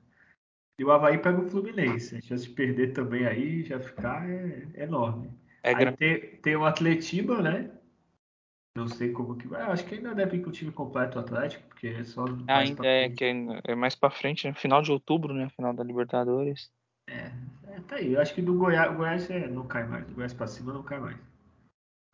[0.79, 2.17] E o Havaí pega o Fluminense.
[2.17, 5.31] A chance de perder também aí já ficar é, é enorme.
[5.63, 7.71] É aí tem, tem o Atletiba, né?
[8.77, 9.63] Não sei como que vai.
[9.63, 12.27] Acho que ainda deve ir com o time completo o Atlético, porque é só.
[12.47, 13.25] Ainda é, que
[13.65, 14.53] é mais pra frente, né?
[14.53, 15.49] final de outubro, né?
[15.57, 16.71] Final da Libertadores.
[17.09, 17.33] É,
[17.69, 18.13] é tá aí.
[18.13, 20.07] Eu acho que do Goiás, o Goiás é, não cai mais.
[20.07, 21.17] Do Goiás pra cima não cai mais.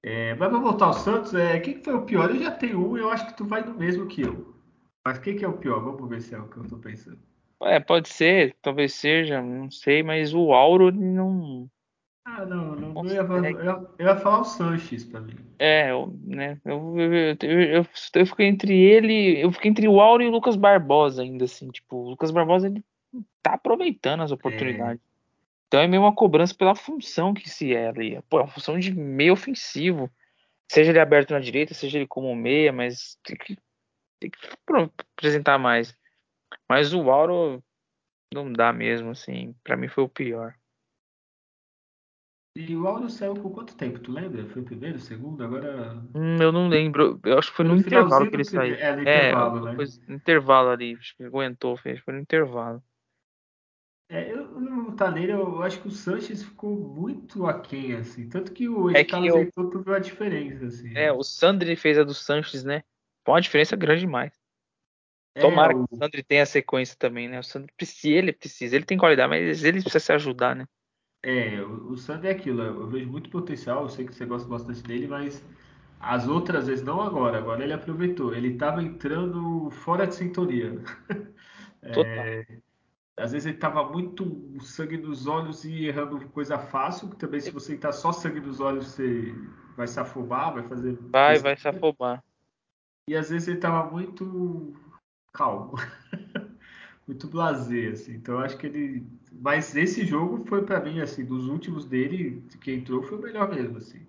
[0.04, 1.34] É, mas vamos voltar ao Santos.
[1.34, 2.30] É, quem que foi o pior?
[2.30, 4.54] Eu já tenho um, eu acho que tu vai no mesmo que eu.
[5.04, 5.80] Mas quem que é o pior?
[5.82, 7.18] Vamos ver se é o que eu tô pensando.
[7.62, 11.68] É, pode ser, talvez seja, não sei, mas o Auro não.
[12.24, 15.34] Ah, não, não, não ia, eu, ia, eu ia falar o Sanches pra mim.
[15.58, 16.60] É, eu, né?
[16.64, 19.40] Eu, eu, eu, eu, fiquei entre ele.
[19.40, 21.68] Eu fiquei entre o Auro e o Lucas Barbosa ainda, assim.
[21.70, 22.84] Tipo, o Lucas Barbosa ele
[23.42, 25.02] tá aproveitando as oportunidades.
[25.02, 25.12] É.
[25.66, 28.20] Então é meio uma cobrança pela função que se é ali.
[28.28, 30.10] Pô, é uma função de meio ofensivo.
[30.70, 33.58] Seja ele aberto na direita, seja ele como meia, mas tem que,
[34.20, 34.38] tem que
[35.16, 35.96] apresentar mais.
[36.68, 37.62] Mas o Auro
[38.32, 39.54] não dá mesmo, assim.
[39.62, 40.54] Pra mim foi o pior.
[42.54, 43.98] E o áudio saiu por quanto tempo?
[43.98, 44.44] Tu lembra?
[44.46, 45.42] Foi o primeiro, o segundo?
[45.42, 46.02] Agora.
[46.14, 47.18] Hum, eu não lembro.
[47.24, 48.74] Eu acho que foi no, no intervalo que ele saiu.
[48.74, 49.84] É, no intervalo, é, né?
[50.06, 50.96] no intervalo ali.
[50.98, 52.00] Acho que aguentou, fez.
[52.00, 52.82] Foi no intervalo.
[54.10, 54.42] É, eu
[54.94, 58.28] tá nele, eu acho que o Sanches ficou muito aquém, assim.
[58.28, 59.38] Tanto que o é Carlos eu...
[59.38, 60.94] Heitor tu viu a diferença, assim.
[60.94, 62.82] É, o Sandri fez a do Sanches, né?
[63.24, 64.32] Pô, uma diferença grande demais.
[65.34, 65.86] É, Tomara o...
[65.86, 67.38] que o Sandri tenha a sequência também, né?
[67.38, 67.72] O Sandri
[68.04, 70.66] ele precisa, ele tem qualidade, mas ele precisa se ajudar, né?
[71.22, 74.82] É, o, Sandro é aquilo, eu vejo muito potencial, eu sei que você gosta bastante
[74.82, 75.44] dele, mas
[76.00, 78.34] as outras vezes, não agora, agora ele aproveitou.
[78.34, 80.82] Ele estava entrando fora de sintonia.
[81.84, 82.46] É,
[83.16, 87.50] às vezes ele estava muito sangue nos olhos e errando coisa fácil, que também se
[87.50, 89.34] você está só sangue nos olhos, você
[89.76, 90.96] vai se afobar, vai fazer.
[91.10, 92.22] Vai, vai se afobar.
[93.08, 94.74] E às vezes ele estava muito
[95.32, 95.74] calmo.
[97.06, 98.14] muito blazer, assim.
[98.14, 99.06] Então acho que ele.
[99.40, 103.52] Mas esse jogo foi para mim, assim, dos últimos dele, que entrou, foi o melhor
[103.54, 104.06] mesmo, assim.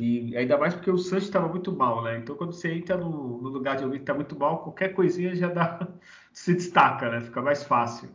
[0.00, 2.18] E ainda mais porque o Santos estava muito mal, né?
[2.18, 5.34] Então quando você entra no, no lugar de alguém que está muito mal, qualquer coisinha
[5.34, 5.88] já dá.
[6.32, 7.20] se destaca, né?
[7.20, 8.08] Fica mais fácil.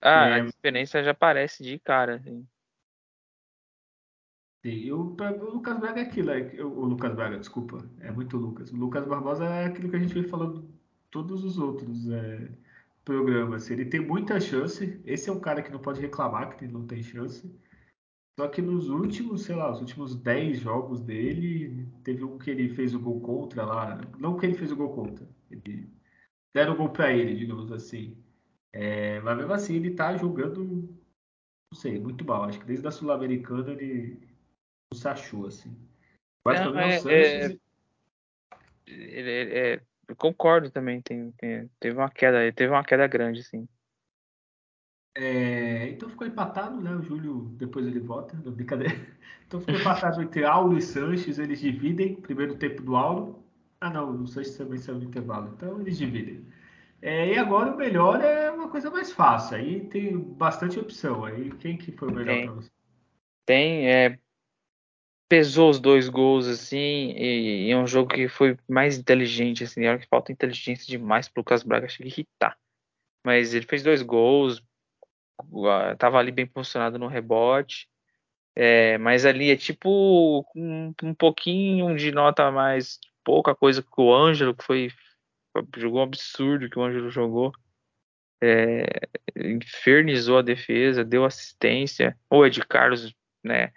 [0.00, 0.40] Ah, é...
[0.40, 2.46] a diferença já aparece de cara, assim.
[4.62, 8.72] E o, o Lucas Braga é aquilo, é, o Lucas Braga, desculpa, é muito Lucas.
[8.72, 10.68] O Lucas Barbosa é aquilo que a gente vem falando
[11.10, 12.10] todos os outros.
[12.10, 12.48] É,
[13.06, 13.70] programas.
[13.70, 15.00] Ele tem muita chance.
[15.06, 17.50] Esse é um cara que não pode reclamar que não tem chance.
[18.38, 22.68] Só que nos últimos, sei lá, os últimos 10 jogos dele, teve um que ele
[22.68, 23.98] fez o gol contra lá.
[24.18, 25.26] Não que ele fez o gol contra.
[25.50, 25.88] Ele
[26.54, 28.22] deram o gol para ele, digamos assim.
[28.74, 30.62] É, mas mesmo assim ele tá jogando,
[31.72, 32.44] não sei, muito mal.
[32.44, 34.18] Acho que desde a Sul-Americana ele
[34.92, 35.74] não se achou, assim.
[36.44, 37.60] Mas Não, também é o é- Sanches.
[38.86, 43.42] Ele, ele- é, eu concordo também, tem, tem- teve uma queda, teve uma queda grande,
[43.44, 43.68] sim.
[45.14, 46.94] É, então ficou empatado, né?
[46.94, 48.94] O Júlio, depois ele volta, não, brincadeira.
[49.46, 52.16] Então ficou empatado entre Auro e Sanches, eles dividem.
[52.16, 53.44] Primeiro tempo do Auro.
[53.80, 56.44] Ah, não, o Sanches também saiu no intervalo, então eles dividem.
[57.02, 59.56] É, e agora o melhor é uma coisa mais fácil.
[59.58, 61.24] Aí tem bastante opção.
[61.24, 62.70] Aí quem que foi o melhor para você?
[63.44, 64.18] Tem, é,
[65.28, 69.84] pesou os dois gols, assim, e, e é um jogo que foi mais inteligente, assim,
[69.84, 72.58] era que falta inteligência demais pro Lucas Braga, chega a irritar.
[73.24, 74.62] Mas ele fez dois gols,
[75.98, 77.88] tava ali bem posicionado no rebote,
[78.54, 84.14] é, mas ali é tipo um, um pouquinho de nota mais, pouca coisa que o
[84.14, 84.90] Ângelo, que foi,
[85.76, 87.52] jogou um absurdo que o Ângelo jogou,
[88.42, 88.84] é,
[89.36, 93.72] infernizou a defesa, deu assistência, o Ed Carlos, né,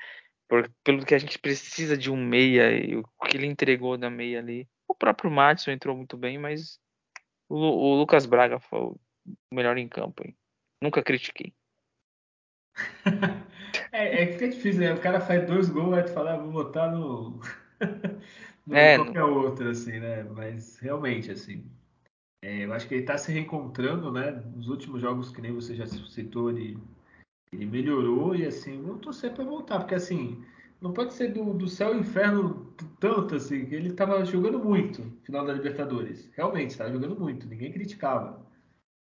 [0.49, 4.09] por, pelo que a gente precisa de um meia e o que ele entregou na
[4.09, 4.67] meia ali.
[4.87, 6.79] O próprio Madison entrou muito bem, mas
[7.47, 8.99] o, o Lucas Braga foi o
[9.53, 10.23] melhor em campo.
[10.25, 10.35] Hein?
[10.81, 11.53] Nunca critiquei.
[13.91, 14.93] É, é que fica difícil, né?
[14.93, 17.39] O cara faz dois gols, vai te falar, ah, vou botar no,
[18.65, 20.23] no É, qualquer outro, assim, né?
[20.23, 21.65] Mas realmente, assim,
[22.41, 24.31] é, eu acho que ele tá se reencontrando, né?
[24.31, 26.77] Nos últimos jogos, que nem você já citou, ele,
[27.51, 30.43] ele melhorou e, assim, vou torcer pra voltar, porque, assim,
[30.81, 35.11] não pode ser do, do céu ao inferno tanto, assim, ele tava jogando muito no
[35.23, 36.29] final da Libertadores.
[36.35, 38.39] Realmente, tava jogando muito, ninguém criticava.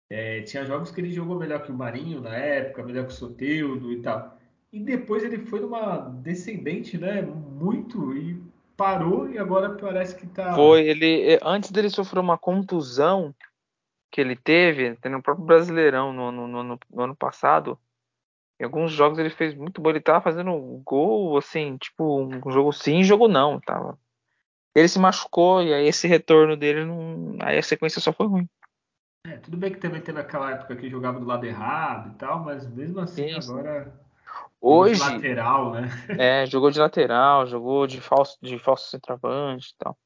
[0.09, 3.15] É, tinha jogos que ele jogou melhor que o Marinho na época, melhor que o
[3.15, 4.37] Soteldo e tal.
[4.71, 7.21] E depois ele foi numa descendente, né?
[7.21, 8.41] Muito e
[8.75, 10.53] parou e agora parece que tá.
[10.53, 13.33] foi ele é, antes dele sofrer uma contusão
[14.11, 17.77] que ele teve no próprio Brasileirão no, no, no, no ano passado.
[18.59, 19.89] Em alguns jogos ele fez muito bom.
[19.89, 23.59] Ele tava fazendo gol, assim, tipo, um jogo sim, jogo não.
[23.59, 23.97] Tava.
[24.75, 27.37] Ele se machucou e aí esse retorno dele, não...
[27.41, 28.49] aí a sequência só foi ruim.
[29.25, 32.43] É, tudo bem que também teve aquela época que jogava do lado errado e tal,
[32.43, 33.93] mas mesmo assim Sim, agora
[34.59, 35.81] Hoje, lateral, né?
[36.19, 39.97] é, jogou de lateral, jogou de falso, de falso centroavante e tal.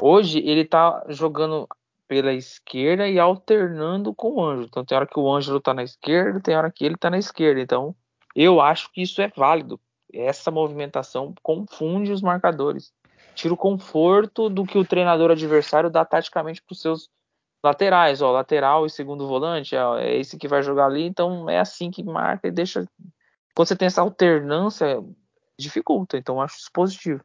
[0.00, 1.68] Hoje ele tá jogando
[2.08, 4.66] pela esquerda e alternando com o Ângelo.
[4.66, 7.18] Então tem hora que o Ângelo tá na esquerda, tem hora que ele tá na
[7.18, 7.60] esquerda.
[7.60, 7.94] Então
[8.34, 9.78] eu acho que isso é válido.
[10.12, 12.92] Essa movimentação confunde os marcadores.
[13.34, 17.10] Tira o conforto do que o treinador adversário dá taticamente para os seus
[17.62, 18.22] laterais.
[18.22, 21.04] Ó, lateral e segundo volante, ó, é esse que vai jogar ali.
[21.04, 22.88] Então é assim que marca e deixa.
[23.54, 25.04] Quando você tem essa alternância,
[25.58, 26.16] dificulta.
[26.16, 27.20] Então acho isso positivo.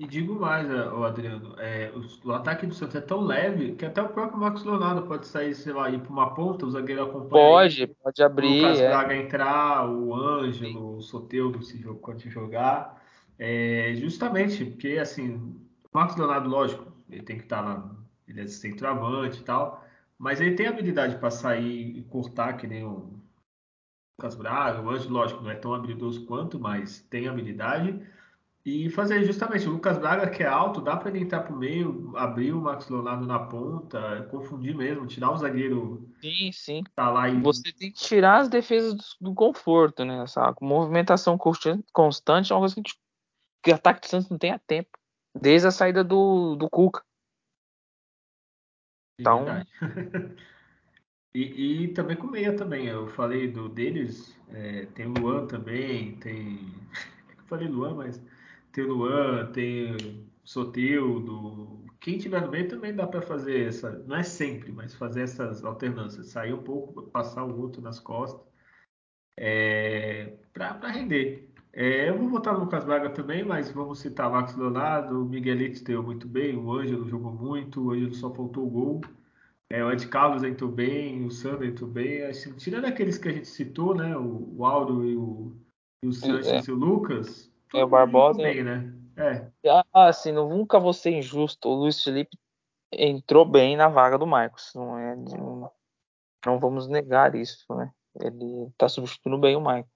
[0.00, 3.76] E digo mais, eh, ô Adriano, é, o, o ataque do Santos é tão leve
[3.76, 6.70] que até o próprio Marcos Leonardo pode sair, sei lá, ir para uma ponta, o
[6.70, 8.88] zagueiro acompanha Pode, pode o Lucas abrir, é.
[8.88, 13.00] Braga entrar, o Ângelo, o Soteldo, se quando jogar.
[13.38, 17.88] É, justamente porque, assim, o Marcos Leonardo, lógico, ele tem que estar lá,
[18.26, 19.84] ele é centroavante e tal,
[20.18, 23.20] mas ele tem habilidade para sair e cortar, que nem o
[24.18, 28.00] Lucas Braga, o Ângelo, lógico, não é tão habilidoso quanto, mas tem habilidade.
[28.64, 31.58] E fazer justamente o Lucas Braga, que é alto, dá para ele entrar para o
[31.58, 36.84] meio, abrir o Max Leonardo na ponta, confundir mesmo, tirar o zagueiro Sim, sim.
[36.94, 37.38] tá lá e.
[37.42, 40.22] Você tem que tirar as defesas do, do conforto, né?
[40.22, 42.98] Essa movimentação constante, constante é uma coisa que, a gente,
[43.62, 44.90] que o ataque do Santos não tem a tempo.
[45.38, 47.02] Desde a saída do, do Cuca.
[49.18, 49.44] De Então.
[51.36, 52.86] E, e também com meia também.
[52.86, 56.72] Eu falei do deles, é, tem o Luan também, tem.
[57.36, 58.22] Eu falei Luan, mas
[58.74, 59.98] tem Luan, tem o
[60.44, 61.84] Soteldo.
[62.00, 63.90] Quem tiver no meio também dá para fazer essa.
[64.06, 66.28] Não é sempre, mas fazer essas alternâncias.
[66.28, 68.44] Sair um pouco, passar o outro nas costas.
[69.38, 71.48] É, para render.
[71.72, 75.82] É, eu vou votar no Lucas Braga também, mas vamos citar Marcos Leonardo, o Miguelito
[75.82, 79.00] deu muito bem, o Ângelo jogou muito, o Ângelo só faltou o gol.
[79.70, 82.22] É, o Ed Carlos entrou bem, o Sandro entrou bem.
[82.24, 84.16] Assim, tirando aqueles que a gente citou, né?
[84.16, 85.52] O, o Aldo e o,
[86.04, 88.42] e o é, Sanches e o Lucas, é o Barbosa.
[88.42, 88.92] bem, né?
[89.16, 91.68] É, Ah, assim, nunca vou ser injusto.
[91.68, 92.36] O Luiz Felipe
[92.92, 94.72] entrou bem na vaga do Marcos.
[94.74, 95.70] Não, é, não,
[96.44, 97.90] não vamos negar isso, né?
[98.20, 99.90] Ele tá substituindo bem o Marcos.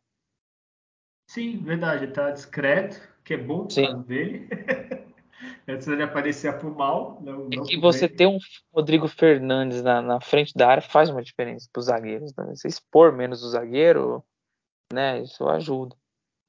[1.28, 3.86] sim, verdade, ele tá discreto, que é bom por Sim.
[3.86, 4.48] causa dele.
[5.68, 8.38] Antes ele aparecia pro mal, não, É não que pro você ter um
[8.72, 12.34] Rodrigo Fernandes na, na frente da área faz uma diferença para os zagueiros.
[12.34, 12.44] Né?
[12.54, 14.24] Você expor menos o zagueiro,
[14.92, 15.20] né?
[15.20, 15.94] Isso ajuda.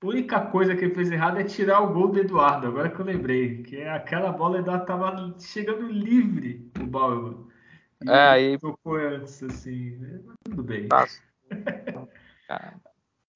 [0.01, 2.99] A única coisa que ele fez errado é tirar o gol do Eduardo, agora que
[2.99, 3.63] eu lembrei.
[3.63, 7.35] Que é aquela bola, o Eduardo tava chegando livre, o Bauer.
[8.01, 9.97] E É, aí- tocou antes, assim.
[10.25, 10.87] Mas tudo bem.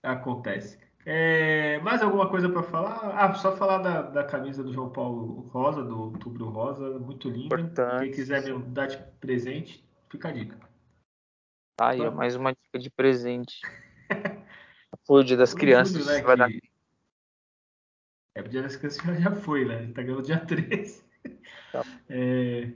[0.01, 0.79] Acontece.
[1.05, 3.09] É, mais alguma coisa para falar?
[3.13, 7.55] Ah, só falar da, da camisa do João Paulo Rosa, do Outubro Rosa, muito linda.
[7.59, 10.57] Importante, Quem quiser me dar de presente, fica a dica.
[11.75, 13.59] Tá aí, ó, mais uma dica de presente.
[15.05, 16.05] Foi o dia das O crianças.
[16.05, 16.49] Né, vai dar-.
[18.35, 19.83] É, o Dia das Crianças já, foi, né?
[19.83, 21.03] Ele tá ganhando dia 13.
[21.71, 21.83] Tá.
[22.09, 22.71] É,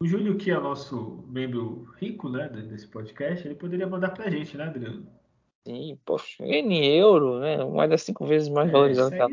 [0.00, 4.56] o Júlio, que é nosso membro rico, né, desse podcast, ele poderia mandar pra gente,
[4.56, 5.06] né, Adriano?
[5.66, 7.64] Sim, poxa, N euro, né?
[7.64, 9.26] Moeda cinco vezes mais É, valorizada que a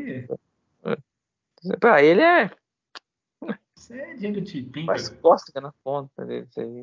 [0.90, 1.78] outra.
[1.78, 2.50] Pra ele é
[3.82, 4.86] isso é dinheiro de pinga.
[4.86, 6.46] faz cócega na conta dele.
[6.48, 6.82] Isso aí.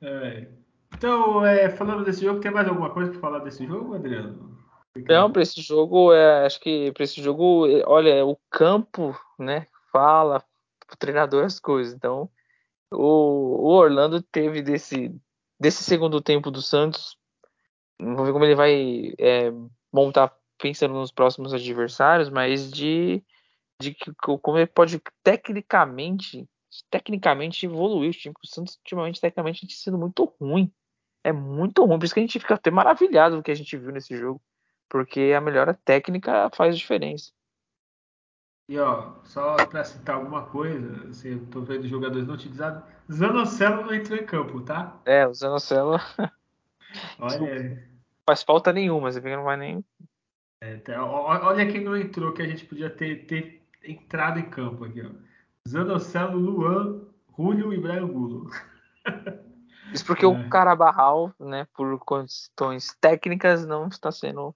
[0.00, 0.48] É.
[0.94, 4.56] Então, é, falando desse jogo, tem mais alguma coisa para falar desse jogo, Adriano?
[5.08, 9.66] Não, para esse jogo, é, acho que para esse jogo, é, olha, o campo, né,
[9.92, 10.42] fala
[10.86, 11.92] pro treinador as coisas.
[11.92, 12.30] Então,
[12.90, 15.14] o, o Orlando teve desse,
[15.60, 17.18] desse segundo tempo do Santos,
[18.00, 19.52] vamos ver como ele vai é,
[19.92, 23.22] montar pensando nos próximos adversários, mas de,
[23.80, 26.48] de que, como ele pode tecnicamente,
[26.90, 28.34] tecnicamente evoluir o time.
[28.42, 30.72] O Santos, ultimamente, tecnicamente, tem sido muito ruim.
[31.24, 33.76] É muito ruim, por isso que a gente fica até maravilhado do que a gente
[33.76, 34.40] viu nesse jogo
[34.88, 37.32] porque a melhora técnica faz diferença.
[38.68, 43.84] E ó, só para citar alguma coisa, assim, eu tô vendo jogadores não utilizados, Zanocelo
[43.84, 45.00] não entrou em campo, tá?
[45.04, 45.98] É, o Zanocelo
[47.18, 47.88] Olha,
[48.26, 49.84] faz falta nenhuma, você vê que não vai nem.
[50.60, 54.84] é, tá, olha quem não entrou, que a gente podia ter, ter entrado em campo
[54.84, 55.10] aqui, ó.
[55.66, 57.00] Zanocelo, Luan,
[57.36, 58.48] Julio e Brian Gulo.
[59.92, 60.28] Isso porque É.
[60.28, 64.54] o Carabarral, né, por questões técnicas, não está sendo.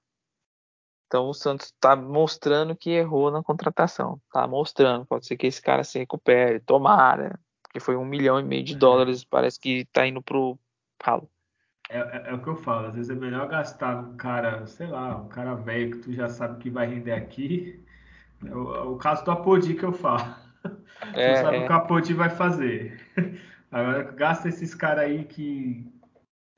[1.06, 4.20] Então o Santos está mostrando que errou na contratação.
[4.32, 5.04] Tá mostrando.
[5.06, 7.38] Pode ser que esse cara se recupere, tomara.
[7.62, 10.58] Porque foi um milhão e meio de dólares, parece que está indo pro
[11.02, 11.28] ralo.
[11.88, 14.86] É, é, é o que eu falo, às vezes é melhor gastar num cara, sei
[14.86, 17.84] lá, um cara velho que tu já sabe que vai render aqui.
[18.44, 20.34] É o, é o caso do Apodi que eu falo.
[21.14, 21.60] É, tu sabe é.
[21.60, 23.00] o o Apodi vai fazer.
[23.70, 25.86] Agora gasta esses caras aí que,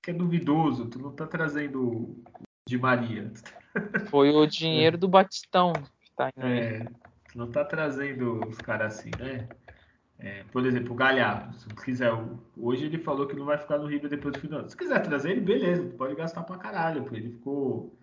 [0.02, 2.16] que é duvidoso, tu não tá trazendo
[2.66, 3.30] de Maria.
[4.10, 6.46] Foi o dinheiro do Batistão que tá indo.
[6.46, 6.84] É,
[7.30, 9.48] tu não tá trazendo os caras assim, né?
[10.18, 12.12] É, por exemplo, o Galhardo, se quiser,
[12.56, 14.68] hoje ele falou que não vai ficar no River depois do final.
[14.68, 17.16] Se quiser trazer ele, beleza, tu pode gastar pra caralho, pô.
[17.16, 17.98] Ele ficou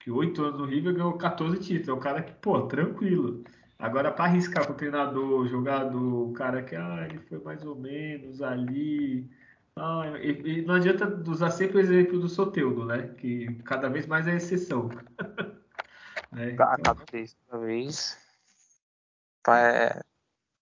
[0.00, 1.88] que oito anos no River ganhou 14 títulos.
[1.88, 3.44] É um cara que, pô, tranquilo.
[3.80, 7.74] Agora, para arriscar com o treinador, jogador, o cara que, ah, ele foi mais ou
[7.74, 9.30] menos ali.
[9.74, 13.08] Ah, e, e não adianta usar sempre o exemplo do Soteudo, né?
[13.16, 14.88] Que cada vez mais é exceção.
[16.30, 16.52] né?
[16.56, 18.18] Ca- Então, Cada vez, cada vez.
[19.48, 20.02] É,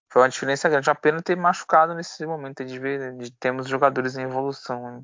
[0.08, 0.88] foi uma diferença grande.
[0.88, 5.02] Uma pena ter machucado nesse momento de ver de termos jogadores em evolução.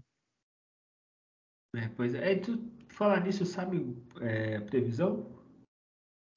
[1.75, 1.83] né?
[1.83, 2.33] é, pois é.
[2.33, 5.44] E tu falar nisso, sabe é, previsão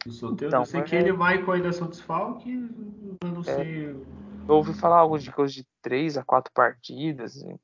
[0.07, 0.45] do Soteudo?
[0.47, 2.49] Então, eu sei que é- ele e o Michael ainda são desfalque,
[3.21, 3.43] eu não É.
[3.43, 3.89] sei.
[3.89, 7.35] Eu ouvi falar algo de coisa de três a quatro partidas.
[7.35, 7.59] e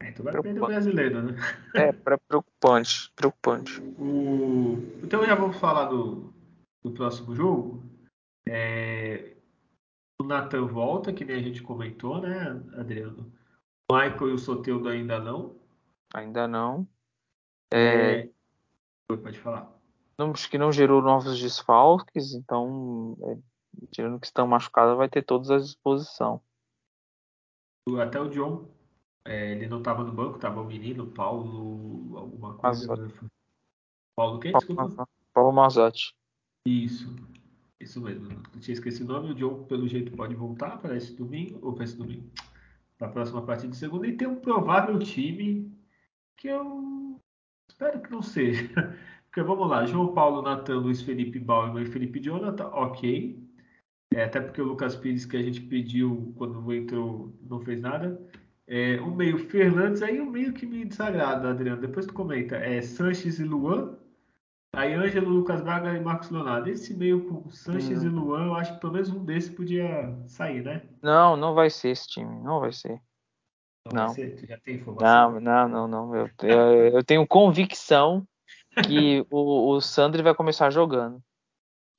[0.00, 1.34] É, então vai perder o brasileiro, né?
[1.74, 3.80] É pre- preocupante, preocupante.
[3.98, 4.78] O...
[5.02, 6.32] Então já vamos falar do,
[6.82, 7.84] do próximo jogo.
[8.48, 9.36] É,
[10.20, 13.32] O Nathan volta, que nem a gente comentou, né, Adriano?
[13.90, 15.56] O Michael e o Soteudo ainda não.
[16.14, 16.86] Ainda não.
[17.72, 18.28] É...
[19.10, 19.70] Oi, Pode falar.
[20.26, 20.32] Não.
[20.32, 23.38] Acho que não gerou novos desfalques, então, é,
[23.90, 26.40] tirando que estão machucados, vai ter todos à disposição.
[28.00, 28.68] Até o John,
[29.24, 32.94] é, ele não estava no banco, estava o menino, Paulo, alguma coisa.
[34.16, 34.52] Paulo quem?
[34.52, 35.08] Desculpa.
[35.32, 36.14] Paulo Mazotti.
[36.66, 37.14] Isso.
[37.80, 38.30] Isso mesmo.
[38.54, 39.32] Eu tinha esquecido o nome.
[39.32, 42.30] O John, pelo jeito, pode voltar para esse domingo, ou para esse domingo,
[42.96, 44.06] para a próxima partida de segunda.
[44.06, 45.76] E tem um provável time
[46.36, 47.20] que eu
[47.68, 48.68] espero que não seja.
[49.32, 53.42] Porque vamos lá, João Paulo, Natan, Luiz Felipe Bauerman e Felipe Jonathan, ok.
[54.14, 58.20] É, até porque o Lucas Pires que a gente pediu quando entrou não fez nada.
[58.66, 61.80] É, o meio Fernandes, aí o meio que me desagrada, Adriano.
[61.80, 62.56] Depois tu comenta.
[62.56, 63.96] É Sanches e Luan.
[64.76, 66.68] Aí Ângelo, Lucas Braga e Marcos Leonardo.
[66.68, 68.08] Esse meio com Sanches Hum.
[68.08, 70.82] e Luan, eu acho que pelo menos um desses podia sair, né?
[71.00, 73.00] Não, não vai ser esse time, não vai ser.
[73.90, 74.08] Não.
[74.08, 74.36] vai ser?
[74.36, 75.40] Tu já tem informação?
[75.40, 76.16] Não, não, não, não.
[76.16, 78.26] Eu, eu, eu tenho convicção
[78.88, 81.22] que o, o Sandri vai começar jogando.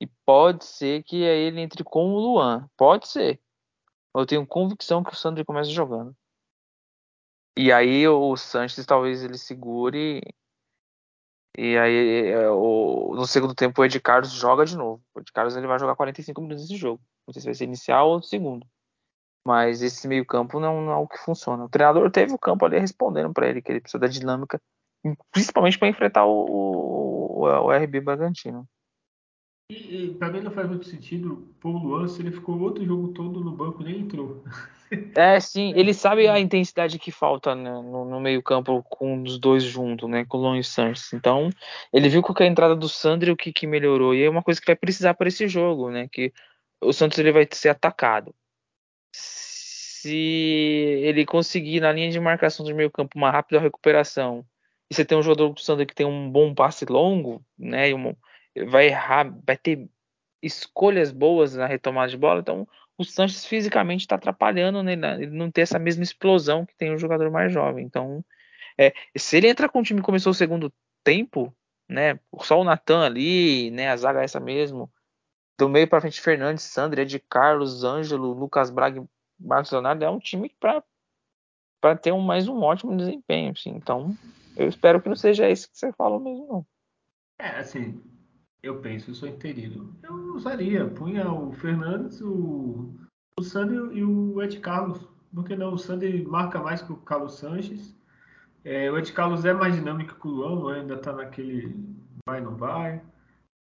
[0.00, 2.68] E pode ser que ele entre com o Luan.
[2.76, 3.40] Pode ser.
[4.14, 6.14] Eu tenho convicção que o Sandri comece jogando.
[7.56, 10.20] E aí o Sanches talvez ele segure
[11.56, 15.02] E aí, é, o, no segundo tempo, o Ed Carlos joga de novo.
[15.14, 17.00] O Ed Carlos ele vai jogar 45 minutos de jogo.
[17.26, 18.66] Não sei se vai ser inicial ou segundo.
[19.46, 21.64] Mas esse meio-campo não, não, é o que funciona.
[21.64, 24.60] O treinador teve o campo ali respondendo para ele que ele precisa da dinâmica,
[25.30, 28.66] principalmente para enfrentar o, o, o, RB Bragantino.
[29.70, 33.08] E, e mim não faz muito sentido pôr o Luan se ele ficou outro jogo
[33.08, 34.42] todo no banco nem entrou.
[35.16, 39.64] É, sim, ele sabe a intensidade que falta né, no, no meio-campo com os dois
[39.64, 40.24] juntos, né?
[40.24, 41.12] Com o Luan e o Sanches.
[41.12, 41.50] Então,
[41.92, 44.14] ele viu com a entrada do Sandro o que, que melhorou.
[44.14, 46.06] E é uma coisa que vai precisar para esse jogo, né?
[46.12, 46.32] Que
[46.80, 48.32] o Santos ele vai ser atacado.
[49.12, 50.08] Se
[51.02, 54.44] ele conseguir na linha de marcação do meio-campo uma rápida recuperação
[54.94, 57.90] você tem um jogador do Sandro que tem um bom passe longo, né?
[58.66, 59.88] vai errar, vai ter
[60.42, 65.50] escolhas boas na retomada de bola, então o Sanches fisicamente está atrapalhando né, ele não
[65.50, 67.84] ter essa mesma explosão que tem o jogador mais jovem.
[67.84, 68.24] Então,
[68.78, 70.72] é, se ele entrar com o time que começou o segundo
[71.02, 71.54] tempo,
[71.88, 74.90] né, só o Natan ali, né, a zaga é essa mesmo,
[75.58, 79.04] do meio para frente Fernandes, Sandro, Ed Carlos, Ângelo, Lucas Braga,
[79.38, 80.82] Marcos Leonardo é um time para
[81.84, 83.68] para ter um, mais um ótimo desempenho, assim.
[83.68, 84.16] Então,
[84.56, 86.66] eu espero que não seja isso que você falou mesmo, não.
[87.38, 88.02] É, assim,
[88.62, 89.94] eu penso, eu sou interino.
[90.02, 92.94] Eu usaria, punha o Fernandes, o,
[93.38, 94.98] o e o Ed Carlos.
[95.34, 95.74] Por que não?
[95.74, 97.94] O Sandro marca mais que o Carlos Sanches.
[98.64, 101.76] É, o Ed Carlos é mais dinâmico que o Luan, ainda está naquele
[102.26, 103.02] vai, não vai.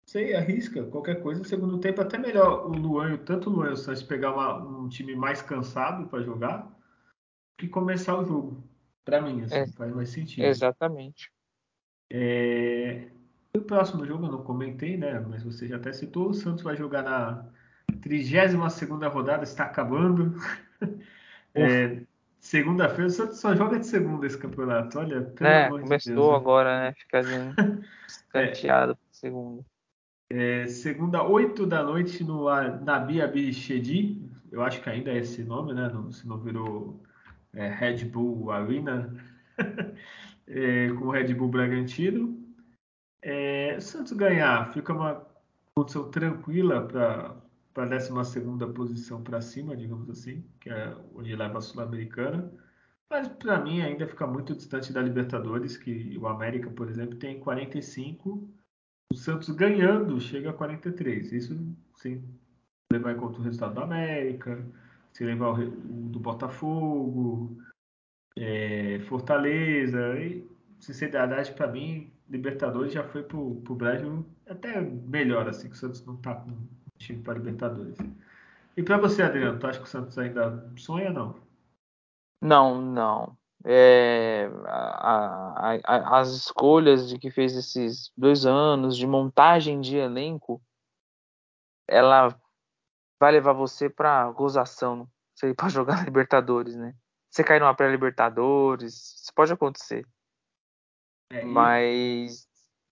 [0.06, 1.40] Sei, arrisca qualquer coisa.
[1.40, 4.58] No segundo tempo, até melhor o Luan, tanto o Luan e o Sanches pegar uma,
[4.58, 6.81] um time mais cansado para jogar
[7.58, 8.64] que começar o jogo.
[9.04, 10.46] Para mim, assim, é, faz mais sentido.
[10.46, 11.32] Exatamente.
[12.10, 13.08] É,
[13.56, 15.20] o próximo jogo eu não comentei, né?
[15.20, 16.30] Mas você já até citou.
[16.30, 17.46] O Santos vai jogar na
[18.02, 18.54] 32
[19.14, 20.36] rodada, está acabando.
[21.54, 22.02] É,
[22.42, 24.98] Segunda-feira, o Santos só joga de segunda esse campeonato.
[24.98, 26.36] Olha, pelo é, amor começou de Deus.
[26.36, 26.94] agora, né?
[26.94, 27.54] Ficadinho
[28.08, 29.66] escanteado é, segunda.
[30.28, 32.46] É, segunda, 8 da noite no
[32.84, 34.28] Nabi Abichedi.
[34.52, 35.88] Eu acho que ainda é esse nome, né?
[35.94, 37.00] Não, se não virou
[37.54, 39.14] é, Red Bull Arena.
[40.48, 42.40] é, com o Red Bull Bragantino.
[43.22, 45.26] É, Santos ganhar, fica uma
[45.76, 47.36] condição tranquila para
[47.76, 52.52] a 12 posição para cima, digamos assim, que é onde leva a Sul-Americana.
[53.10, 57.40] Mas para mim ainda fica muito distante da Libertadores, que o América, por exemplo, tem
[57.40, 58.50] 45.
[59.12, 61.32] O Santos ganhando chega a 43.
[61.32, 62.24] Isso sim,
[62.92, 64.66] levar em conta o resultado da América,
[65.14, 67.58] se levar o do Botafogo,
[68.38, 70.20] é, Fortaleza.
[70.20, 70.48] E,
[70.80, 76.06] sinceridade, para mim, Libertadores já foi pro, pro Brasil até melhor, assim, que o Santos
[76.06, 77.98] não tá com time para Libertadores.
[78.76, 81.36] E para você, Adriano, tu acha que o Santos ainda sonha não?
[82.42, 83.38] Não, não.
[83.64, 90.62] É, a, a, as escolhas de que fez esses dois anos de montagem de elenco,
[91.88, 92.36] ela
[93.22, 96.96] vai levar você para gozação, você para jogar Libertadores, né?
[97.30, 100.04] Você cair numa pré-Libertadores, isso pode acontecer.
[101.32, 102.48] É, mas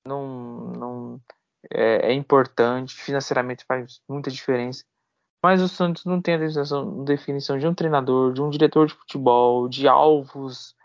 [0.05, 1.21] não, não
[1.73, 4.85] é, é, importante, financeiramente faz muita diferença.
[5.43, 8.93] Mas o Santos não tem a definição, definição de um treinador, de um diretor de
[8.93, 10.75] futebol, de alvos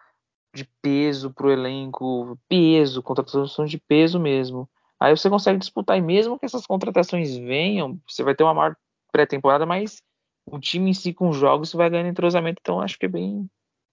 [0.55, 4.69] de peso para o elenco, peso, contratação de peso mesmo.
[4.99, 8.77] Aí você consegue disputar, e mesmo que essas contratações venham, você vai ter uma maior
[9.15, 10.03] pré-temporada, mas
[10.45, 13.49] o time em si com jogos vai ganhando entrosamento, então acho que é bem.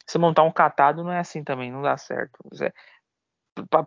[0.07, 2.39] Se montar um catado não é assim também, não dá certo.
[2.51, 2.73] Você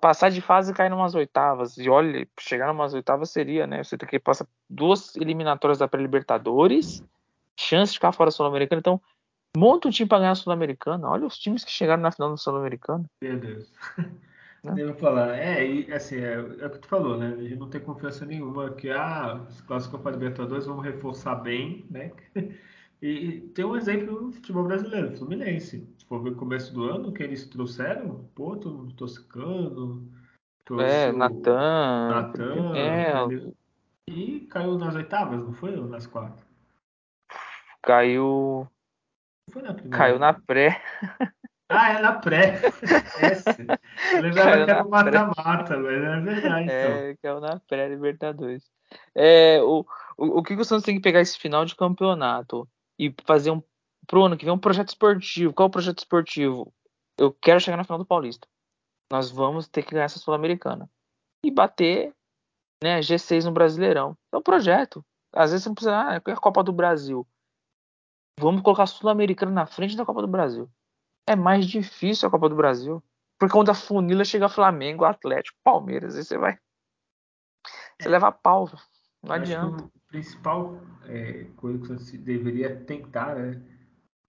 [0.00, 1.76] passar de fase e cair numas oitavas.
[1.76, 3.82] E olha, chegar numas oitavas seria, né?
[3.82, 7.02] Você tem que passar duas eliminatórias da pré-Libertadores,
[7.58, 8.78] chance de ficar fora Sul-Americana.
[8.78, 9.00] Então,
[9.56, 11.08] monta um time para ganhar a Sul-Americana.
[11.08, 13.04] Olha os times que chegaram na final da Sul-Americana.
[13.20, 13.72] Meu Deus.
[14.64, 14.72] Né?
[14.72, 15.36] Devo falar.
[15.38, 17.34] É, e, assim, é, é, o que tu falou, né?
[17.38, 21.84] A gente não tem confiança nenhuma que, ah, se classificou para Libertadores, vamos reforçar bem,
[21.90, 22.10] né?
[23.02, 25.86] E, tem um exemplo no futebol brasileiro, Fluminense.
[25.98, 30.10] Se for ver o começo do ano, que eles trouxeram, pô, todo mundo toscando.
[30.80, 32.08] É, Natan.
[32.08, 32.74] Natan.
[32.74, 33.12] É,
[34.08, 35.78] e caiu nas oitavas, não foi?
[35.78, 36.46] Ou nas quatro?
[37.82, 38.66] Caiu.
[39.50, 39.98] Foi na primeira.
[39.98, 40.80] Caiu na pré.
[41.68, 42.60] Ah, é na pré.
[42.82, 43.66] Esquece.
[44.12, 46.70] Eu lembrava que era o mata-mata, mas é verdade.
[46.70, 47.18] É, então.
[47.22, 48.64] caiu na pré-Libertadores.
[49.14, 49.84] É, o,
[50.16, 52.68] o, o que o Santos tem que pegar esse final de campeonato?
[52.98, 53.62] e fazer um
[54.06, 55.52] pro ano que vem um projeto esportivo.
[55.52, 56.72] Qual é o projeto esportivo?
[57.18, 58.46] Eu quero chegar na final do Paulista.
[59.10, 60.90] Nós vamos ter que ganhar essa Sul-Americana
[61.44, 62.14] e bater
[62.82, 64.16] né, G6 no Brasileirão.
[64.32, 65.04] É um projeto.
[65.32, 67.26] Às vezes você não precisa, ah, é a Copa do Brasil.
[68.38, 70.68] Vamos colocar a Sul-Americana na frente da Copa do Brasil.
[71.26, 73.02] É mais difícil a Copa do Brasil.
[73.38, 76.58] por conta da funila chega Flamengo, Atlético, Palmeiras, aí você vai.
[78.00, 78.10] Você é.
[78.10, 78.70] leva pau,
[79.22, 79.84] não adianta.
[79.84, 83.62] o principal é, coisa que você deveria tentar né,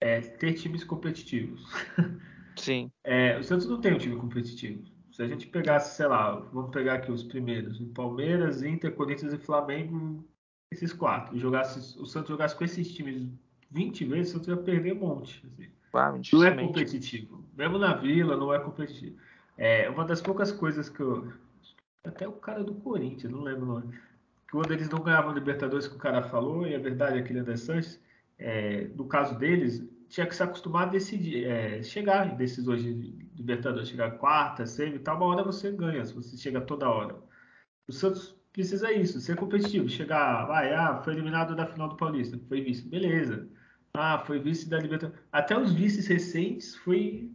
[0.00, 1.62] é ter times competitivos.
[2.56, 2.90] Sim.
[3.04, 4.82] É, o Santos não tem um time competitivo.
[5.12, 9.38] Se a gente pegasse, sei lá, vamos pegar aqui os primeiros: Palmeiras, Inter, Corinthians e
[9.38, 10.24] Flamengo,
[10.70, 11.38] esses quatro.
[11.38, 13.28] Jogasse, o Santos jogasse com esses times
[13.70, 15.46] 20 vezes, o Santos ia perder um monte.
[15.46, 15.70] Assim.
[16.32, 17.44] Não é competitivo.
[17.56, 19.16] Mesmo na Vila, não é competitivo.
[19.56, 21.32] É uma das poucas coisas que eu.
[22.04, 23.98] Até o cara do Corinthians, não lembro o nome.
[24.50, 28.00] Quando eles não ganhavam Libertadores, que o cara falou, e é verdade, aquele André Sanches,
[28.38, 32.92] é, no caso deles, tinha que se acostumar a decidir, é, chegar em decisões de
[33.34, 37.16] Libertadores, chegar quarta, semi, tal, uma hora você ganha, se você chega toda hora.
[37.88, 42.38] O Santos precisa isso, ser competitivo, chegar, vai, ah, foi eliminado da final do Paulista,
[42.48, 43.48] foi vice, beleza.
[43.98, 45.22] Ah, foi vice da Libertadores.
[45.32, 47.32] Até os vices recentes foi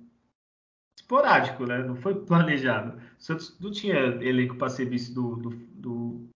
[0.97, 1.79] esporádico, né?
[1.79, 2.97] Não foi planejado.
[2.97, 6.29] O Santos não tinha elenco para ser vice do, do, do,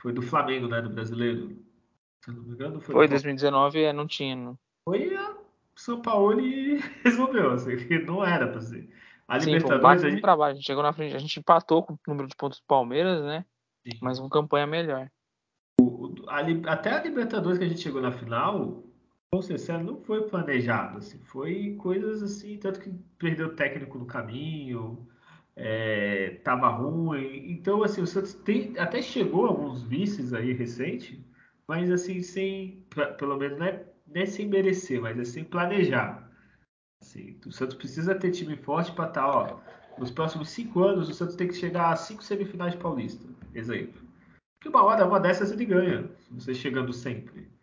[0.00, 1.56] foi do Flamengo, né, do brasileiro.
[2.24, 2.94] Se não me engano, foi.
[2.94, 4.34] Foi 2019, é, não tinha.
[4.34, 4.58] Não.
[4.88, 5.34] Foi a
[5.76, 7.76] são Paulo e resolveu, assim,
[8.06, 8.88] não era para ser.
[9.26, 10.00] A Sim, Libertadores.
[10.00, 10.20] Sim, a gente...
[10.20, 10.52] trabalho.
[10.52, 13.22] A gente chegou na frente, a gente empatou com o número de pontos do Palmeiras,
[13.24, 13.44] né?
[13.86, 13.98] Sim.
[14.00, 15.10] Mas uma campanha melhor.
[15.80, 16.40] O, a,
[16.72, 18.84] até a Libertadores que a gente chegou na final,
[19.42, 20.98] sincero, não foi planejado.
[20.98, 25.06] Assim, foi coisas assim, tanto que perdeu o técnico no caminho,
[25.56, 27.50] é, tava ruim.
[27.50, 31.24] Então, assim, o Santos tem, até chegou alguns vices aí recente,
[31.66, 33.84] mas assim, sem, pra, pelo menos, né?
[34.06, 36.30] nem é sem merecer, mas é sem planejar.
[37.00, 39.60] Assim, o Santos precisa ter time forte para estar, tá, ó,
[39.98, 44.02] nos próximos cinco anos o Santos tem que chegar a cinco semifinais paulista, exemplo.
[44.60, 47.53] Que uma hora, uma dessas ele ganha, você chegando sempre.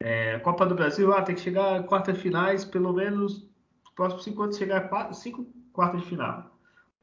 [0.00, 3.48] É, Copa do Brasil, ah, tem que chegar a quartas finais, pelo menos
[3.82, 6.56] nos próximos cinco anos chegar a quatro, cinco quartas de final.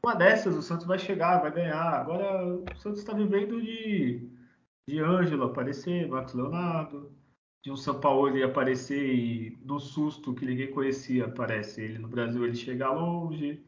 [0.04, 1.82] Uma dessas o Santos vai chegar, vai ganhar.
[1.82, 4.30] Agora o Santos está vivendo de,
[4.88, 7.12] de Ângelo aparecer, Marcos Leonardo,
[7.66, 12.08] de um São Paulo ele aparecer e no susto que ninguém conhecia aparece ele no
[12.08, 13.60] Brasil ele chega longe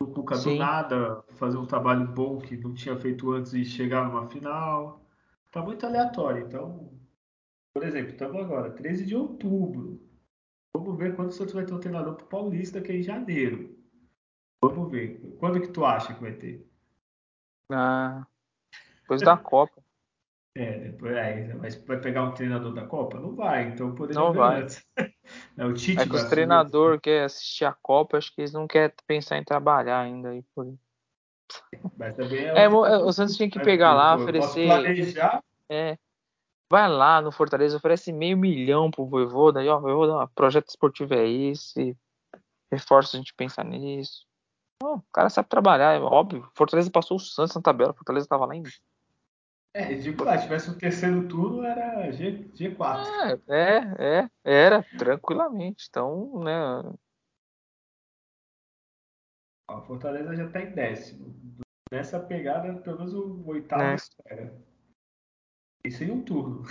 [0.00, 4.08] o Cuca do nada fazer um trabalho bom que não tinha feito antes e chegar
[4.08, 5.04] numa final
[5.52, 6.90] tá muito aleatório então
[7.74, 10.00] por exemplo estamos agora 13 de outubro
[10.74, 13.76] vamos ver quando o Santos vai ter um treinador pro Paulista que é em janeiro
[14.62, 16.66] vamos ver quando que tu acha que vai ter
[17.70, 18.26] ah
[19.02, 19.84] depois da Copa
[20.56, 23.18] é, depois, é, mas vai pegar um treinador da Copa?
[23.18, 24.62] Não vai, então poderia não vai.
[24.62, 24.86] antes.
[25.58, 28.68] é, o Tite é que os treinadores querem assistir a Copa, acho que eles não
[28.68, 30.72] querem pensar em trabalhar ainda aí por
[31.98, 34.66] Mas também é, é o Santos tinha que pegar lá, oferecer.
[34.66, 35.42] Planejar.
[35.68, 35.98] É.
[36.70, 41.28] Vai lá no Fortaleza, oferece meio milhão pro Voivoda, aí, ó, Voivoda, projeto esportivo é
[41.28, 41.96] esse,
[42.72, 44.26] reforça a gente pensar nisso.
[44.82, 46.50] Oh, o cara sabe trabalhar, é óbvio.
[46.54, 48.62] Fortaleza passou o Santos na tabela, Fortaleza tava lá em
[49.76, 53.04] é, digo lá, tivesse um terceiro turno, era G, G4.
[53.48, 55.88] É, é, é, era, tranquilamente.
[55.90, 56.54] Então, né.
[59.68, 61.34] A Fortaleza já está em décimo.
[61.90, 63.94] Nessa pegada, pelo menos o oitavo é.
[63.96, 64.73] espera.
[65.84, 66.64] Isso em um turno.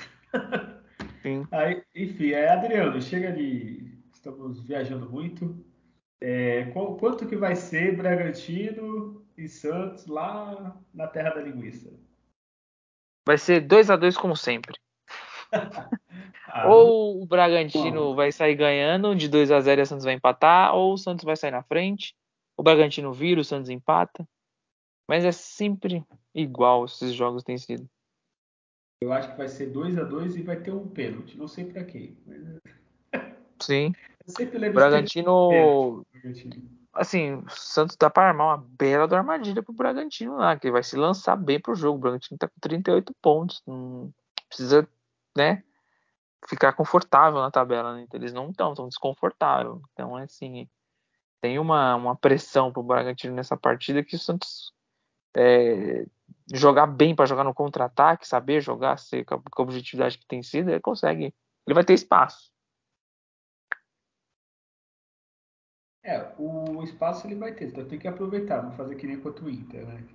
[1.21, 1.47] Sim.
[1.51, 3.93] Aí, enfim, é Adriano, chega de.
[4.11, 5.63] Estamos viajando muito.
[6.19, 11.93] É, qual, quanto que vai ser Bragantino e Santos lá na Terra da Linguiça?
[13.27, 14.79] Vai ser 2 a 2 como sempre.
[16.47, 18.15] ah, ou o Bragantino bom.
[18.15, 21.23] vai sair ganhando de 2 a 0 e o Santos vai empatar, ou o Santos
[21.23, 22.15] vai sair na frente.
[22.57, 24.27] O Bragantino vira, o Santos empata.
[25.07, 26.03] Mas é sempre
[26.33, 27.87] igual esses jogos têm sido.
[29.03, 31.37] Eu acho que vai ser 2 a 2 e vai ter um pênalti.
[31.37, 32.17] Não sei para quem.
[32.25, 32.41] Mas...
[33.61, 33.93] Sim.
[34.25, 36.05] Eu sempre lembro Bragantino...
[36.93, 40.83] Assim, o Santos dá para armar uma bela da armadilha pro Bragantino lá, que vai
[40.83, 41.97] se lançar bem pro jogo.
[41.97, 43.61] O Bragantino tá com 38 pontos.
[43.65, 44.13] Não
[44.47, 44.87] precisa,
[45.35, 45.63] né,
[46.47, 48.03] ficar confortável na tabela, né?
[48.03, 49.81] Então, eles não estão, tão desconfortáveis.
[49.91, 50.69] Então, é assim,
[51.41, 54.71] tem uma, uma pressão pro Bragantino nessa partida que o Santos
[55.35, 56.05] é,
[56.53, 60.69] jogar bem para jogar no contra-ataque, saber jogar, ser com a objetividade que tem sido,
[60.69, 61.33] ele consegue.
[61.65, 62.51] Ele vai ter espaço.
[66.05, 69.45] É, o espaço ele vai ter, então tem que aproveitar, não fazer que nem contra
[69.45, 70.05] o Inter, né?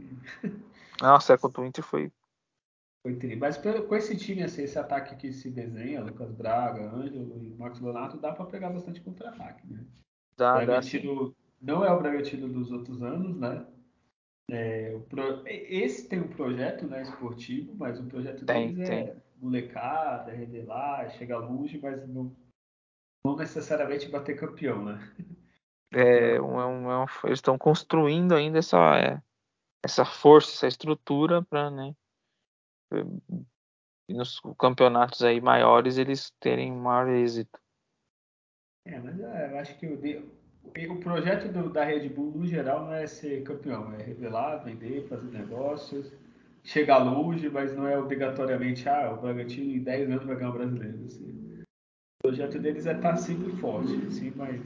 [1.00, 2.12] Nossa, é, contra o Inter foi.
[3.02, 3.38] Foi triste.
[3.38, 7.80] Mas com esse time, assim, esse ataque que se desenha, Lucas Braga, Ângelo e Marcos
[7.80, 9.82] Leonardo, dá para pegar bastante contra-ataque, né?
[10.36, 10.80] Dá, dá,
[11.60, 13.66] não é o Bragantino dos outros anos, né?
[14.50, 15.46] É, pro...
[15.46, 18.98] Esse tem um projeto né, esportivo, mas o projeto tem, deles tem.
[19.08, 22.34] é molecada, é revelar, chegar longe, mas não,
[23.24, 24.98] não necessariamente bater campeão, né?
[25.92, 29.22] É, um, é um, é um, eles estão construindo ainda essa, é,
[29.82, 31.94] essa força, essa estrutura para, né,
[34.08, 37.58] nos campeonatos aí maiores eles terem maior êxito.
[38.86, 40.37] É, mas é, eu acho que o,
[40.88, 45.06] o projeto do, da Red Bull no geral não é ser campeão, é revelar, vender,
[45.08, 46.12] fazer negócios,
[46.62, 50.52] chegar longe, mas não é obrigatoriamente, ah, o Bragantino em 10 anos vai ganhar o
[50.52, 51.04] brasileiro.
[51.06, 51.62] Assim.
[52.20, 54.60] O projeto deles é estar sempre forte, assim, mas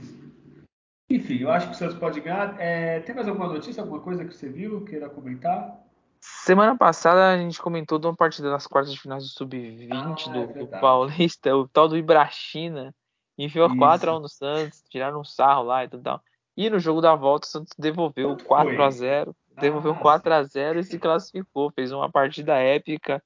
[1.13, 2.59] enfim, eu acho que o Santos pode ganhar.
[2.59, 5.79] É, tem mais alguma notícia, alguma coisa que você viu, queira comentar?
[6.21, 10.33] Semana passada a gente comentou de uma partida das quartas de finais do Sub-20 ah,
[10.33, 12.95] do, é do, Paulista, o tal do Ibrachina.
[13.39, 16.23] Enfiou 4x1 no Santos, tiraram um sarro lá e tudo tal.
[16.57, 19.35] E no jogo da volta, o Santos devolveu 4x0.
[19.59, 21.71] Devolveu ah, 4x0 e se classificou.
[21.73, 23.23] Fez uma partida épica.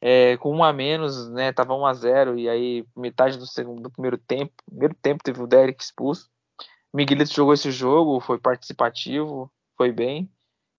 [0.00, 1.52] É, com um a menos, né?
[1.52, 2.38] Tava 1x0.
[2.38, 4.52] E aí, metade do segundo do primeiro tempo.
[4.66, 6.30] Primeiro tempo teve o Derek expulso.
[6.92, 10.30] Miguelito jogou esse jogo, foi participativo, foi bem.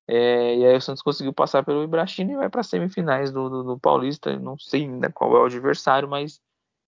[0.08, 3.64] É, e aí o Santos conseguiu passar pelo Ibrachina e vai para semifinais do, do,
[3.64, 4.38] do, Paulista.
[4.38, 6.42] Não sei ainda qual é o adversário, mas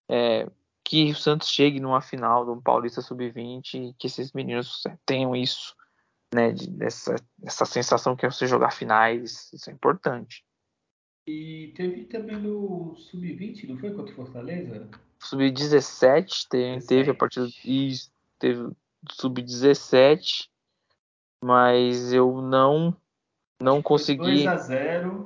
[0.08, 0.48] é,
[0.86, 5.74] que o Santos chegue numa final do Paulista Sub-20 e que esses meninos tenham isso,
[6.32, 6.52] né?
[6.52, 10.44] De, dessa, dessa sensação que é você jogar finais, isso é importante.
[11.26, 14.88] E teve também no Sub-20, não foi contra o Fortaleza?
[15.18, 17.48] Sub-17 teve, teve a partida.
[17.64, 18.70] Isso, teve
[19.10, 20.48] sub-17,
[21.42, 22.96] mas eu não
[23.60, 24.44] não consegui.
[24.44, 25.24] 2 a 0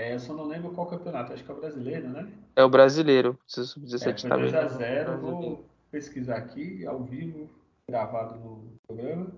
[0.00, 2.32] é, eu só não lembro qual campeonato, acho que é o brasileiro, né?
[2.56, 7.50] É o brasileiro, sub-17 é, foi 2 a 0 vou pesquisar aqui, ao vivo,
[7.86, 9.30] gravado no programa.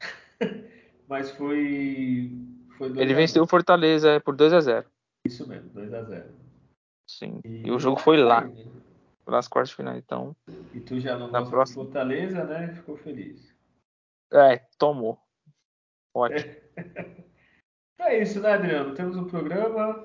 [1.06, 2.32] mas foi.
[2.76, 4.90] foi Ele venceu o Fortaleza é, por 2 a 0
[5.24, 6.34] Isso mesmo, 2 a 0
[7.08, 7.40] Sim.
[7.44, 8.42] E, e o jogo foi lá.
[8.42, 8.80] Aí, né?
[9.28, 10.34] Nas quartas de final, então.
[10.74, 11.84] E tu já não na próxima...
[11.84, 12.74] Fortaleza, né?
[12.74, 13.54] Ficou feliz.
[14.32, 15.18] É, tomou.
[16.12, 16.50] Ótimo.
[18.00, 18.14] É.
[18.16, 18.94] é isso, né, Adriano?
[18.94, 20.04] Temos um programa.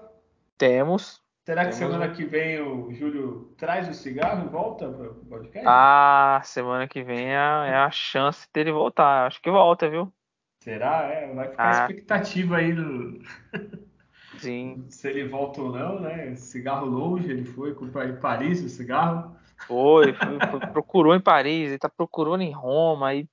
[0.57, 1.23] Temos.
[1.45, 2.15] Será que Temos semana um...
[2.15, 5.67] que vem o Júlio traz o cigarro e volta para o podcast?
[5.67, 9.27] Ah, semana que vem é, é a chance dele voltar.
[9.27, 10.11] Acho que volta, viu?
[10.59, 11.03] Será?
[11.03, 11.69] É, vai ficar ah.
[11.69, 13.19] a expectativa aí no.
[14.39, 14.85] Sim.
[14.89, 16.35] Se ele volta ou não, né?
[16.35, 19.35] Cigarro longe, ele foi comprar em Paris o cigarro.
[19.67, 23.29] Foi, foi, foi procurou em Paris, ele tá procurando em Roma, aí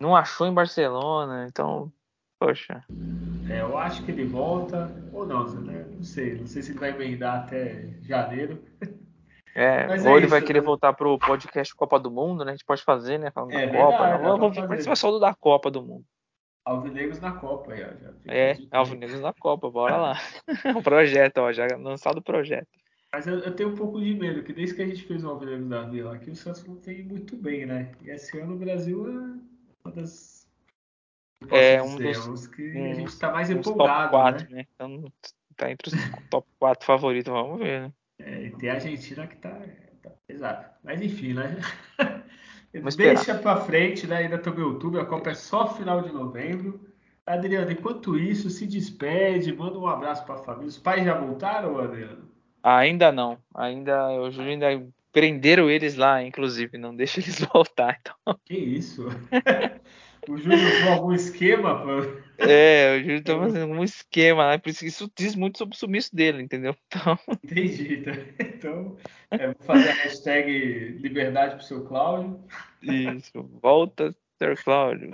[0.00, 1.92] não achou em Barcelona, então,
[2.44, 2.84] poxa.
[3.48, 5.86] É, eu acho que ele volta, ou não, né?
[5.90, 8.62] Não sei, não sei se ele vai emendar até janeiro.
[9.56, 10.66] É, Mas ou é ele isso, vai querer né?
[10.66, 12.50] voltar pro podcast Copa do Mundo, né?
[12.50, 13.30] A gente pode fazer, né?
[13.30, 14.18] Falando é da verdade, Copa.
[14.18, 16.04] Não, vamos participar só do da Copa do Mundo.
[16.64, 17.86] Alvinegros na Copa aí, ó.
[17.86, 20.14] Já é, Alvinegros na Copa, bora lá.
[20.76, 22.66] o projeto, ó, já lançado o projeto.
[23.12, 25.28] Mas eu, eu, tenho um pouco de medo, que desde que a gente fez o
[25.28, 27.92] Alvinegros da Vila aqui, o Santos não tem muito bem, né?
[28.02, 29.38] E esse ano o Brasil é
[29.84, 30.33] uma das.
[31.50, 32.46] É um dizer, dos.
[32.46, 34.56] que um, a gente tá mais empolgado, top 4, né?
[34.56, 34.66] né?
[34.74, 35.12] Então
[35.56, 35.94] tá entre os
[36.30, 37.92] top 4 favoritos, vamos ver, né?
[38.18, 39.60] É, e tem a Argentina que tá,
[40.02, 40.66] tá pesado.
[40.82, 41.58] Mas enfim, né?
[42.96, 44.18] Deixa para frente, né?
[44.18, 46.92] Ainda estou no YouTube, a Copa é só final de novembro.
[47.26, 50.68] Adriano, enquanto isso, se despede, manda um abraço para a família.
[50.68, 52.28] Os pais já voltaram, Adriano?
[52.62, 53.38] Ainda não.
[53.54, 57.98] Ainda, o Júlio ainda prenderam eles lá, inclusive, não deixa eles voltar.
[58.00, 58.38] Então.
[58.44, 59.06] Que isso?
[60.28, 61.82] o Júlio usou algum esquema?
[61.82, 62.48] Pra...
[62.48, 65.78] É, o Júlio tá fazendo um esquema lá, por isso isso diz muito sobre o
[65.78, 66.76] sumiço dele, entendeu?
[66.86, 67.18] Então...
[67.44, 67.98] Entendi.
[67.98, 68.12] Tá?
[68.40, 68.96] Então,
[69.30, 72.40] é, vou fazer a hashtag liberdade pro seu Cláudio.
[72.82, 74.62] Isso, volta, Sr.
[74.62, 75.10] Cláudio.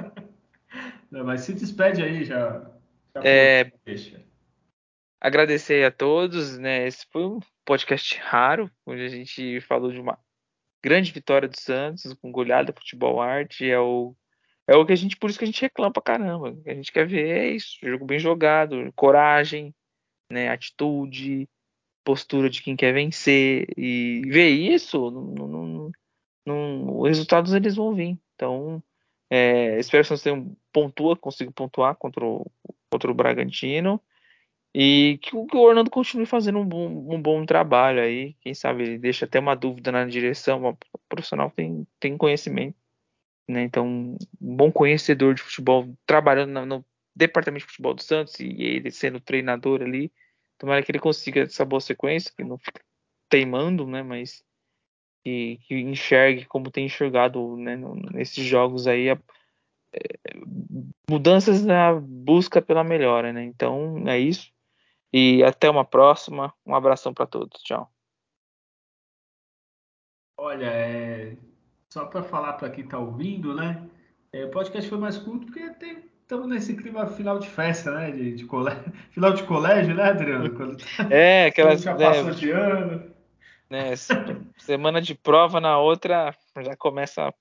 [1.10, 2.70] Não, mas se despede aí já.
[3.14, 4.22] já é, deixa.
[5.20, 6.86] Agradecer a todos, né?
[6.86, 10.18] Esse foi um podcast raro, onde a gente falou de uma
[10.82, 14.16] grande vitória do Santos, com goleada futebol arte, é o
[14.70, 16.56] é o que a gente, por isso que a gente reclama pra caramba.
[16.64, 19.74] A gente quer ver é isso, jogo bem jogado, coragem,
[20.30, 21.48] né, atitude,
[22.04, 25.92] postura de quem quer vencer e ver isso, não, não,
[26.46, 28.16] não, os resultados eles vão vir.
[28.36, 28.80] Então,
[29.28, 30.30] é, espero que você
[30.72, 32.46] pontua, consiga pontuar contra o,
[32.92, 34.00] contra o Bragantino
[34.72, 38.34] e que, que o Orlando continue fazendo um bom, um bom trabalho aí.
[38.40, 42.76] Quem sabe ele deixa até uma dúvida na direção, o profissional tem, tem conhecimento
[43.50, 43.62] né?
[43.62, 46.84] Então, um bom conhecedor de futebol, trabalhando no, no
[47.14, 50.12] departamento de futebol do Santos e ele sendo treinador ali.
[50.58, 52.80] Tomara que ele consiga essa boa sequência, que não fique
[53.28, 54.02] teimando, né?
[54.02, 54.44] Mas
[55.24, 57.76] que, que enxergue como tem enxergado né,
[58.12, 59.18] nesses jogos aí a,
[59.92, 60.00] é,
[61.08, 63.42] mudanças na busca pela melhora, né?
[63.44, 64.52] Então é isso.
[65.12, 66.54] E até uma próxima.
[66.64, 67.62] Um abração para todos.
[67.62, 67.90] Tchau.
[70.36, 71.36] Olha, é,
[71.92, 73.86] só para falar para quem está ouvindo, né?
[74.32, 75.60] É, o podcast foi mais curto porque
[76.22, 78.12] estamos nesse clima final de festa, né?
[78.12, 78.44] De, de
[79.10, 80.54] final de colégio, né, Adriano?
[80.54, 80.76] Quando
[81.10, 81.82] é, aquelas.
[81.82, 83.10] Já passou né, de ano.
[83.68, 83.94] Né,
[84.58, 87.32] semana de prova, na outra já começa.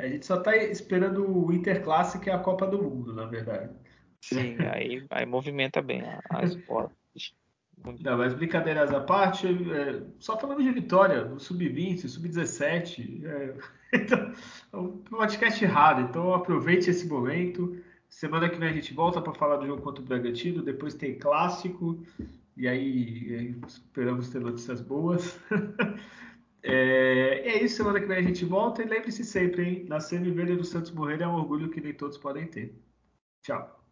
[0.00, 3.70] A gente só está esperando o Interclasse, que é a Copa do Mundo, na verdade.
[4.20, 6.90] Sim, aí, aí movimenta bem a, a escola.
[8.00, 13.24] Não, mas brincadeiras à parte, é, só falando de vitória, no sub-20, sub-17.
[13.24, 13.54] É,
[13.92, 14.32] então,
[14.72, 17.76] é um podcast raro, então aproveite esse momento.
[18.08, 21.18] Semana que vem a gente volta para falar do jogo contra o Bragantino, depois tem
[21.18, 22.02] clássico,
[22.56, 25.38] e aí, aí esperamos ter notícias boas.
[26.62, 29.86] é, é, isso, semana que vem a gente volta e lembre-se sempre, hein?
[29.88, 32.74] Nascer e viver do Santos morrer é um orgulho que nem todos podem ter.
[33.42, 33.84] Tchau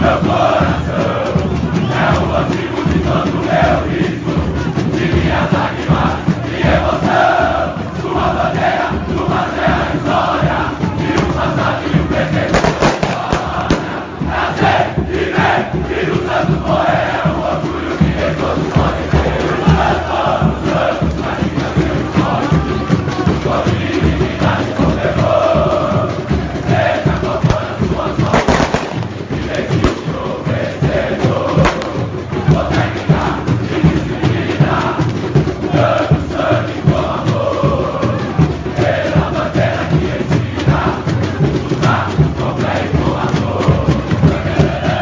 [0.00, 1.48] meu coração.
[1.90, 4.07] É o vazio de todo meu rio.